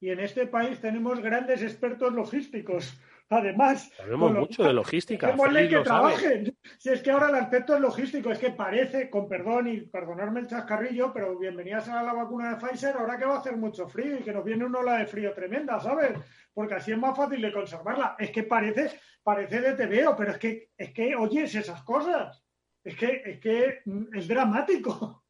[0.00, 3.00] Y en este país tenemos grandes expertos logísticos.
[3.30, 5.34] Además, sabemos mucho de logística.
[5.34, 6.56] que trabajen.
[6.78, 10.40] Si es que ahora el aspecto es logístico, es que parece, con perdón y perdonarme
[10.40, 13.88] el chascarrillo, pero bienvenidas a la vacuna de Pfizer, ahora que va a hacer mucho
[13.88, 16.18] frío y que nos viene una ola de frío tremenda, ¿sabes?
[16.52, 18.14] Porque así es más fácil de conservarla.
[18.18, 18.90] Es que parece,
[19.22, 22.44] parece de TVO, pero es que, es que oyes esas cosas.
[22.84, 23.80] Es que, es que
[24.12, 25.23] es dramático.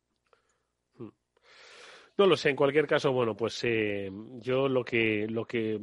[2.17, 4.09] No lo sé, en cualquier caso, bueno, pues eh,
[4.39, 5.81] yo lo que, lo que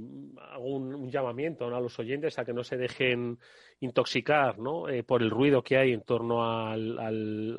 [0.52, 3.38] hago un, llamamiento a los oyentes a que no se dejen
[3.82, 4.88] intoxicar ¿no?
[4.88, 6.98] Eh, por el ruido que hay en torno al,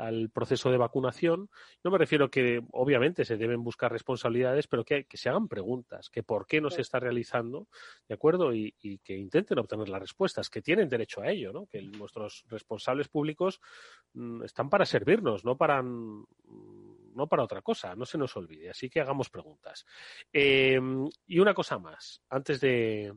[0.01, 1.51] al, proceso de vacunación.
[1.85, 6.09] No me refiero que, obviamente, se deben buscar responsabilidades, pero que, que se hagan preguntas,
[6.09, 7.69] que por qué no se está realizando,
[8.09, 8.55] ¿de acuerdo?
[8.55, 11.67] Y, y, que intenten obtener las respuestas, que tienen derecho a ello, ¿no?
[11.67, 13.61] Que nuestros responsables públicos
[14.15, 15.83] mm, están para servirnos, no para
[17.15, 18.71] no para otra cosa, no se nos olvide.
[18.71, 19.85] Así que hagamos preguntas.
[20.33, 23.13] Em, y una cosa más, antes de,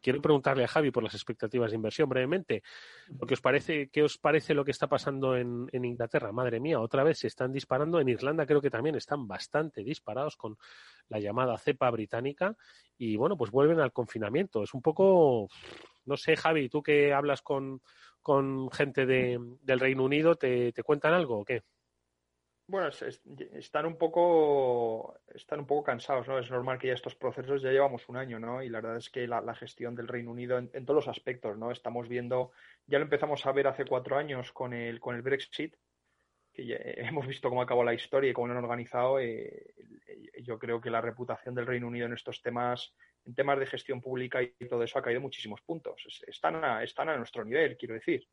[0.00, 2.62] quiero preguntarle a Javi por las expectativas de inversión brevemente.
[3.08, 6.32] Lo que os parece, ¿Qué os parece lo que está pasando en, Inglaterra?
[6.32, 8.00] Madre mía, otra vez se están disparando.
[8.00, 10.56] En Irlanda creo que también están bastante disparados con
[11.08, 12.56] la llamada cepa británica.
[12.98, 14.62] Y bueno, pues vuelven al confinamiento.
[14.62, 15.48] Es un poco,
[16.04, 17.82] no sé, Javi, tú que hablas con,
[18.22, 21.62] con gente de, del Reino Unido, ¿te, ¿te cuentan algo o qué?
[22.68, 22.88] Bueno,
[23.52, 26.38] están un poco están un poco cansados, ¿no?
[26.38, 28.60] Es normal que ya estos procesos ya llevamos un año, ¿no?
[28.60, 31.70] Y la verdad es que la, gestión del Reino Unido en, todos los aspectos, ¿no?
[31.70, 32.50] Estamos viendo,
[32.88, 35.76] ya lo empezamos a ver hace cuatro años con el con el Brexit,
[36.52, 39.20] que ya hemos visto cómo acabó la historia y cómo lo han organizado.
[39.20, 39.74] Eh,
[40.42, 42.94] yo creo que la reputación del Reino Unido en estos temas,
[43.24, 46.04] en temas de gestión pública y todo eso ha caído muchísimos puntos.
[46.26, 48.26] Están están a nuestro nivel, quiero decir.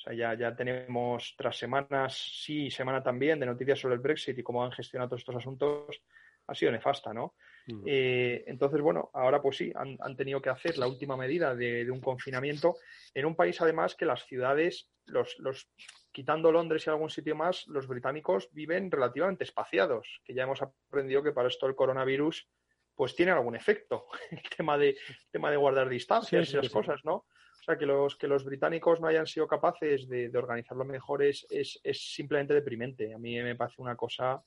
[0.00, 4.38] O sea, ya, ya tenemos tras semanas, sí, semana también, de noticias sobre el Brexit
[4.38, 6.02] y cómo han gestionado todos estos asuntos,
[6.46, 7.34] ha sido nefasta, ¿no?
[7.66, 7.82] Mm.
[7.84, 12.00] Eh, entonces, bueno, ahora pues sí, han, tenido que hacer la última medida de, un
[12.00, 12.76] confinamiento
[13.12, 15.68] en un país, además, que las ciudades, los, los,
[16.12, 21.22] quitando Londres y algún sitio más, los británicos viven relativamente espaciados, que ya hemos aprendido
[21.22, 22.48] que para esto el coronavirus
[22.94, 24.96] pues tiene algún efecto, el tema de,
[25.30, 27.26] tema de guardar distancias y las cosas, ¿no?
[27.70, 31.80] Sea, que los, que los británicos no hayan sido capaces de, organizarlo mejor es, es,
[31.92, 33.14] simplemente deprimente.
[33.14, 34.42] A mí me parece una cosa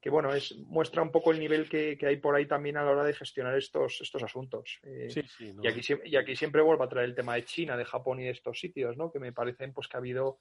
[0.00, 2.90] que, bueno, es, muestra un poco el nivel que, hay por ahí también a la
[2.90, 4.80] hora de gestionar estos, estos asuntos.
[4.82, 8.20] Eh, y, aquí, y aquí siempre vuelvo a traer el tema de China, de Japón
[8.20, 9.12] y de estos sitios, ¿no?
[9.12, 10.38] Que me parecen pues que ha habido,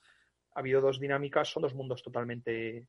[0.55, 2.87] ha habido dos dinámicas, son dos mundos totalmente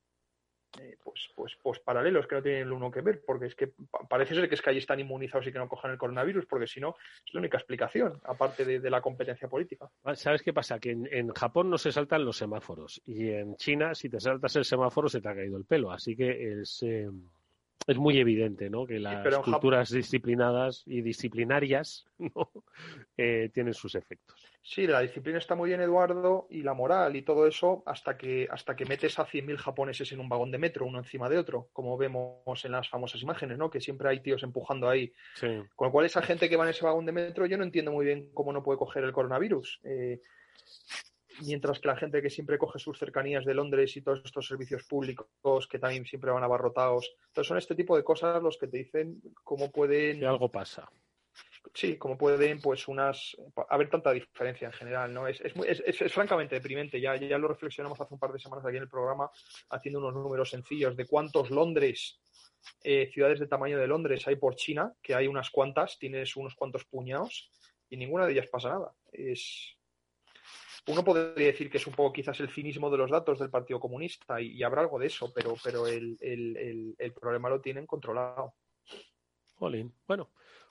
[0.79, 3.73] eh, pues, pues, pues paralelos que no tienen el uno que ver, porque es que
[4.09, 6.67] parece ser que es que allí están inmunizados y que no cojan el coronavirus, porque
[6.67, 6.97] si no,
[7.27, 9.89] es la única explicación, aparte de, la competencia política.
[10.15, 10.79] ¿Sabes qué pasa?
[10.79, 14.65] Que en, Japón no se saltan los semáforos y en China, si te saltas el
[14.65, 15.91] semáforo, se te ha caído el pelo.
[15.91, 16.83] Así que es.
[16.83, 17.09] Eh,
[17.87, 18.87] es muy evidente ¿no?
[18.87, 22.51] que las culturas disciplinadas y disciplinarias ¿no?
[23.17, 24.41] Eh, tienen sus efectos.
[24.63, 28.47] Sí, la disciplina está muy bien, Eduardo, y la moral y todo eso, hasta que,
[28.51, 31.71] hasta que metes a 100.000 japoneses en un vagón de metro, uno encima de otro,
[31.73, 33.71] como vemos en las famosas imágenes, ¿no?
[33.71, 35.13] que siempre hay tíos empujando ahí.
[35.75, 37.91] Con lo cual, esa gente que va en ese vagón de metro, yo no entiendo
[37.91, 39.81] muy bien cómo no puede coger el coronavirus.
[39.85, 40.21] Eh,
[41.45, 44.85] mientras que la gente que siempre coge sus cercanías de Londres y todos estos servicios
[44.85, 47.15] públicos que también siempre van abarrotados.
[47.29, 50.19] Entonces son este tipo de cosas los que te dicen cómo pueden...
[50.19, 50.89] Si algo pasa.
[51.75, 53.37] Sí, cómo pueden, pues, unas...
[53.69, 55.27] haber tanta diferencia en general, ¿no?
[55.27, 57.01] Es, es, francamente deprimente.
[57.01, 59.31] Ya, ya lo reflexionamos hace un par de semanas aquí en el programa,
[59.71, 62.21] haciendo unos números sencillos de cuántos Londres
[62.83, 66.55] eh, ciudades de tamaño de Londres hay por China, que hay unas cuantas, tienes unos
[66.55, 67.51] cuantos puñados
[67.89, 68.95] y ninguna de ellas pasa nada.
[69.13, 69.77] Es,
[70.89, 73.81] uno podría decir que es un poco quizás el cinismo de los datos del Partido
[73.81, 78.55] Comunista y, habrá algo de eso, pero, pero el, el, problema lo tienen controlado.
[79.57, 79.93] Jolín.
[80.07, 80.31] Bueno,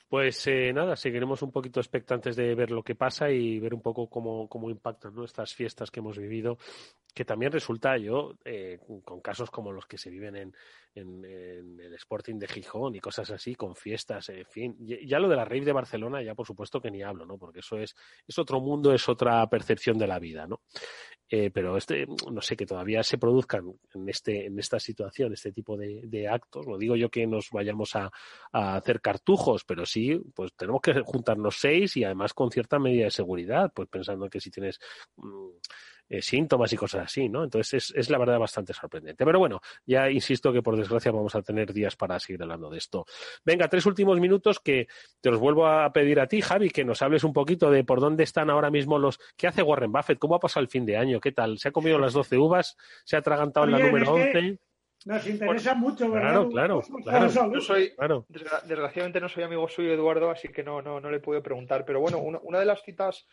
[0.10, 3.82] pues eh, nada, seguiremos un poquito expectantes de ver lo que pasa y ver un
[3.82, 6.58] poco cómo, cómo impactan nuestras fiestas que hemos vivido,
[7.14, 10.56] que también resulta yo, eh, con casos como los que se viven en,
[10.96, 11.26] en,
[11.80, 14.76] el Sporting de Gijón y cosas así, con fiestas, en fin.
[14.80, 17.38] Ya lo de la rave de Barcelona, ya por supuesto que ni hablo, ¿no?
[17.38, 17.96] Porque eso es,
[18.28, 20.62] es otro mundo, es otra percepción de la vida, ¿no?
[21.32, 25.52] Eh, pero este, no sé, que todavía se produzcan en, este, en esta situación este
[25.52, 26.66] tipo de, de actos.
[26.66, 28.10] No digo yo que nos vayamos a,
[28.52, 33.06] a, hacer cartujos, pero sí, pues tenemos que juntarnos seis y además con cierta medida
[33.06, 34.80] de seguridad, pues pensando que si tienes
[35.18, 35.50] mm,
[36.10, 37.44] eh, síntomas y cosas así, ¿no?
[37.44, 39.24] Entonces es, es, la verdad bastante sorprendente.
[39.24, 42.80] Pero bueno, ya insisto que por desgracia vamos a tener días para seguir hablando de
[42.80, 43.06] esto.
[43.46, 44.88] Venga, tres últimos minutos que
[45.22, 48.00] te los vuelvo a pedir a ti, Javi, que nos hables un poquito de por
[48.00, 49.20] dónde están ahora mismo los...
[49.38, 50.18] ¿Qué hace Warren Buffett?
[50.18, 51.20] ¿Cómo ha pasado el fin de año?
[51.20, 51.60] ¿Qué tal?
[51.60, 52.76] ¿Se ha comido las 12 uvas?
[53.06, 54.60] ¿Se ha atragantado en la número 11?
[55.06, 56.48] Nos interesa mucho, ¿verdad?
[56.50, 57.54] Claro, claro.
[57.54, 57.94] Yo soy,
[58.66, 61.86] desgraciadamente no soy amigo suyo, Eduardo, así que no, no, no le puedo preguntar.
[61.86, 63.26] Pero bueno, una, una de las citas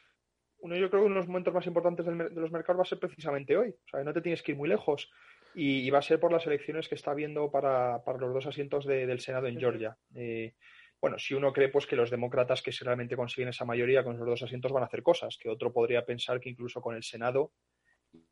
[0.66, 2.86] uno yo creo que uno de los momentos más importantes de los mercados va a
[2.86, 3.70] ser precisamente hoy.
[3.70, 5.10] O sea, no te tienes que ir muy lejos.
[5.54, 9.20] Y, va a ser por las elecciones que está habiendo para, los dos asientos del
[9.20, 9.96] Senado en Georgia.
[10.14, 10.54] Eh,
[11.00, 14.26] bueno, si uno cree pues que los demócratas que realmente consiguen esa mayoría con los
[14.26, 17.52] dos asientos van a hacer cosas, que otro podría pensar que incluso con el Senado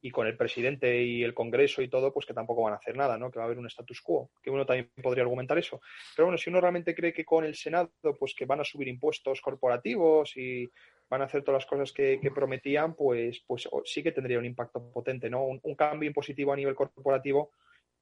[0.00, 2.96] y con el presidente y el Congreso y todo, pues que tampoco van a hacer
[2.96, 3.30] nada, ¿no?
[3.30, 5.80] Que va a haber un status quo, que uno también podría argumentar eso.
[6.16, 8.88] Pero bueno, si uno realmente cree que con el Senado, pues que van a subir
[8.88, 10.70] impuestos corporativos y
[11.08, 14.90] van a hacer todas las cosas que, prometían, pues, pues sí que tendría un impacto
[14.92, 15.44] potente, ¿no?
[15.44, 17.52] Un, cambio impositivo a nivel corporativo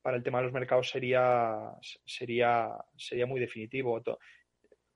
[0.00, 1.72] para el tema de los mercados sería,
[2.05, 4.03] sería, sería muy definitivo.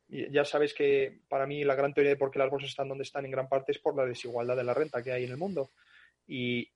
[0.08, 3.04] Ya sabes que para mí la gran teoría de por qué las bolsas están donde
[3.04, 5.36] están en gran parte es por la desigualdad de la renta que hay en el
[5.36, 5.70] mundo
[6.26, 6.72] y,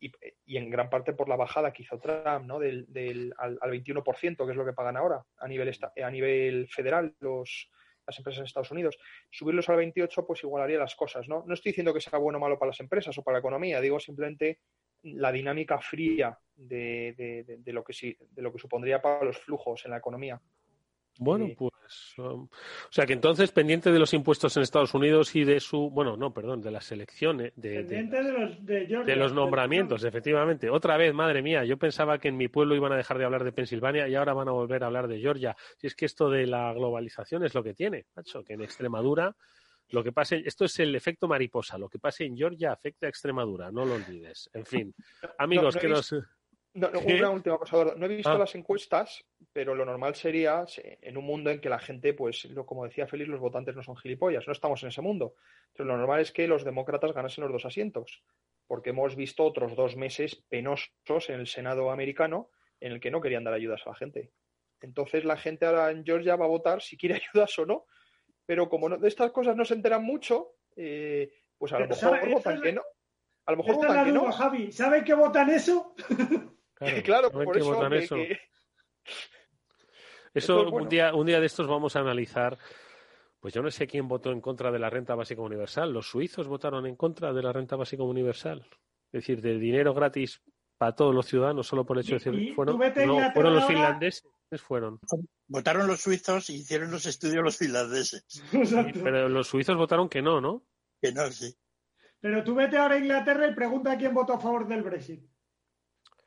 [0.47, 2.59] en gran parte por la bajada que hizo Trump ¿no?
[2.59, 5.73] del, del al, 21%, que es lo que pagan ahora a nivel,
[6.03, 7.71] a nivel federal los,
[8.07, 8.99] las empresas en Estados Unidos.
[9.31, 11.29] Subirlos al 28 pues igualaría las cosas.
[11.29, 11.45] ¿no?
[11.47, 13.81] no estoy diciendo que sea bueno o malo para las empresas o para la economía,
[13.81, 14.59] digo simplemente
[15.03, 19.39] la dinámica fría de, de, de, lo que sí, de lo que supondría para los
[19.39, 20.41] flujos en la economía.
[21.19, 21.73] Bueno, pues.
[22.19, 22.49] O
[22.91, 25.91] sea que entonces, pendiente de los impuestos en Estados Unidos y de su.
[25.91, 27.53] Bueno, no, perdón, de las elecciones.
[27.57, 30.71] De, pendiente de, los, de, los nombramientos, efectivamente.
[30.71, 33.45] Otra vez, madre mía, yo pensaba que en mi pueblo iban a dejar de hablar
[33.45, 35.57] de Pensilvania y ahora van a volver a hablar de Georgia.
[35.77, 39.35] Si es que esto de la globalización es lo que tiene, macho, que en Extremadura.
[39.91, 41.77] Lo que pase, esto es el efecto mariposa.
[41.77, 44.49] Lo que pase en Georgia afecta a Extremadura, no lo olvides.
[44.53, 44.95] En fin,
[45.39, 46.15] amigos, que nos.
[46.73, 48.39] No, una última cosa, No he visto ah.
[48.39, 52.65] las encuestas, pero lo normal sería, en un mundo en que la gente, pues, lo,
[52.65, 55.35] como decía Félix, los votantes no son gilipollas, no estamos en ese mundo.
[55.69, 58.23] Entonces, lo normal es que los demócratas ganasen los dos asientos,
[58.69, 63.21] porque hemos visto otros dos meses penosos en el Senado americano en el que no
[63.21, 64.31] querían dar ayudas a la gente.
[64.81, 67.87] Entonces, la gente ahora en Georgia va a votar si quiere ayudas o no,
[68.47, 72.61] pero como de estas cosas no se enteran mucho, eh, pues a lo mejor votan
[72.61, 72.83] que no.
[73.47, 74.31] A lo mejor votan que no.
[74.31, 75.95] Javi, ¿saben que votan eso?
[77.05, 77.87] Claro, por eso.
[80.35, 80.71] eso.
[80.71, 82.59] un, día, un día de estos vamos a analizar.
[83.39, 85.93] Pues yo no sé quién votó en contra de la renta básica universal.
[85.93, 88.67] Los suizos votaron en contra de la renta básica universal.
[89.13, 90.43] Es decir, de dinero gratis
[90.77, 94.25] para todos los ciudadanos, solo por el hecho de decir, fueron, fueron los finlandeses,
[94.67, 94.99] fueron.
[95.47, 98.25] Votaron los suizos y hicieron los estudios los finlandeses.
[99.05, 100.65] pero los suizos votaron que no, ¿no?
[101.01, 101.55] Que no, sí.
[102.21, 105.23] Pero tú vete ahora a Inglaterra y pregunta a quién votó a favor del Brexit.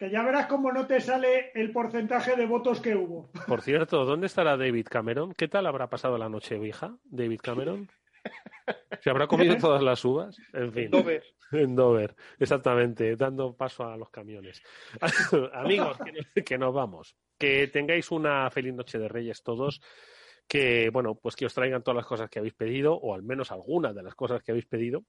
[0.03, 3.31] Que ya verás cómo no te sale el porcentaje de votos que hubo.
[3.47, 5.33] Por cierto, ¿dónde estará David Cameron?
[5.33, 7.89] ¿Qué tal habrá pasado la noche vieja, David Cameron?
[8.99, 10.35] ¿Se habrá comido todas las uvas?
[10.51, 10.91] En fin.
[10.91, 11.23] Dover.
[11.53, 14.61] En Dover, exactamente, dando paso a los camiones.
[15.53, 15.97] Amigos,
[16.45, 17.15] que nos vamos.
[17.37, 19.79] Que tengáis una feliz noche de Reyes todos
[20.49, 23.53] que bueno, pues que os traigan todas las cosas que habéis pedido, o al menos
[23.53, 25.05] algunas de las cosas que habéis pedido,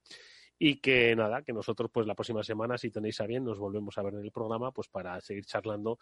[0.57, 3.97] y que nada, que nosotros pues la próxima semana, si tenéis a bien, nos volvemos
[3.97, 5.99] a ver en el programa pues para seguir charlando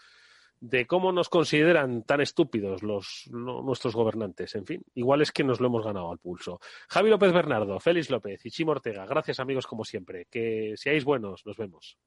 [0.60, 4.56] de cómo nos consideran tan estúpidos los nuestros gobernantes.
[4.56, 6.60] En fin, igual es que nos lo hemos ganado al pulso.
[6.88, 10.28] Javi López Bernardo, Félix López y Chimo Ortega, gracias amigos como siempre.
[10.30, 11.98] Que seáis buenos, nos vemos.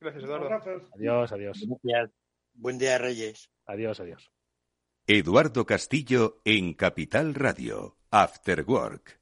[0.00, 0.48] Gracias, Eduardo.
[0.94, 1.66] Adiós, adiós.
[2.54, 3.50] Buen día, Reyes.
[3.66, 4.32] Adiós, adiós.
[5.06, 9.21] Eduardo Castillo en Capital Radio, After Work.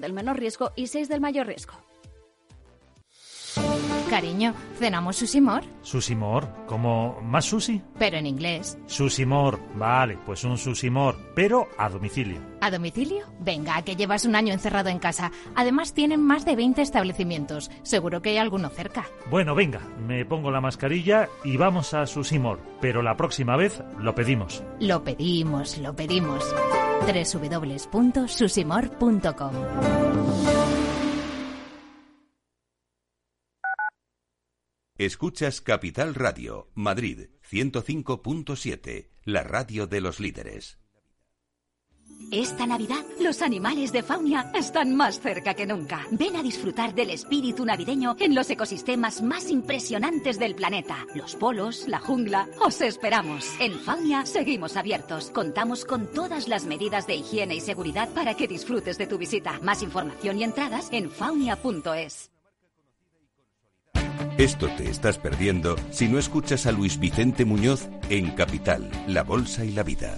[0.01, 1.73] del menor riesgo y 6 del mayor riesgo.
[4.11, 5.63] Cariño, ¿cenamos susimor?
[5.83, 6.45] ¿Susimor?
[6.67, 7.81] ¿Como más sushi?
[7.97, 8.77] Pero en inglés.
[8.85, 12.41] Susimor, vale, pues un susimor, pero a domicilio.
[12.59, 13.25] ¿A domicilio?
[13.39, 15.31] Venga, que llevas un año encerrado en casa.
[15.55, 17.71] Además tienen más de 20 establecimientos.
[17.83, 19.05] Seguro que hay alguno cerca.
[19.29, 22.59] Bueno, venga, me pongo la mascarilla y vamos a Susimor.
[22.81, 24.61] Pero la próxima vez lo pedimos.
[24.81, 26.43] Lo pedimos, lo pedimos.
[27.01, 29.51] www.susimor.com
[34.97, 40.80] Escuchas Capital Radio, Madrid 105.7, la radio de los líderes.
[42.29, 46.05] Esta Navidad, los animales de Faunia están más cerca que nunca.
[46.11, 51.05] Ven a disfrutar del espíritu navideño en los ecosistemas más impresionantes del planeta.
[51.15, 52.47] Los polos, la jungla.
[52.59, 53.45] Os esperamos.
[53.59, 55.31] En Faunia seguimos abiertos.
[55.31, 59.59] Contamos con todas las medidas de higiene y seguridad para que disfrutes de tu visita.
[59.61, 62.31] Más información y entradas en faunia.es.
[64.37, 69.65] Esto te estás perdiendo si no escuchas a Luis Vicente Muñoz en Capital, La Bolsa
[69.65, 70.17] y la Vida.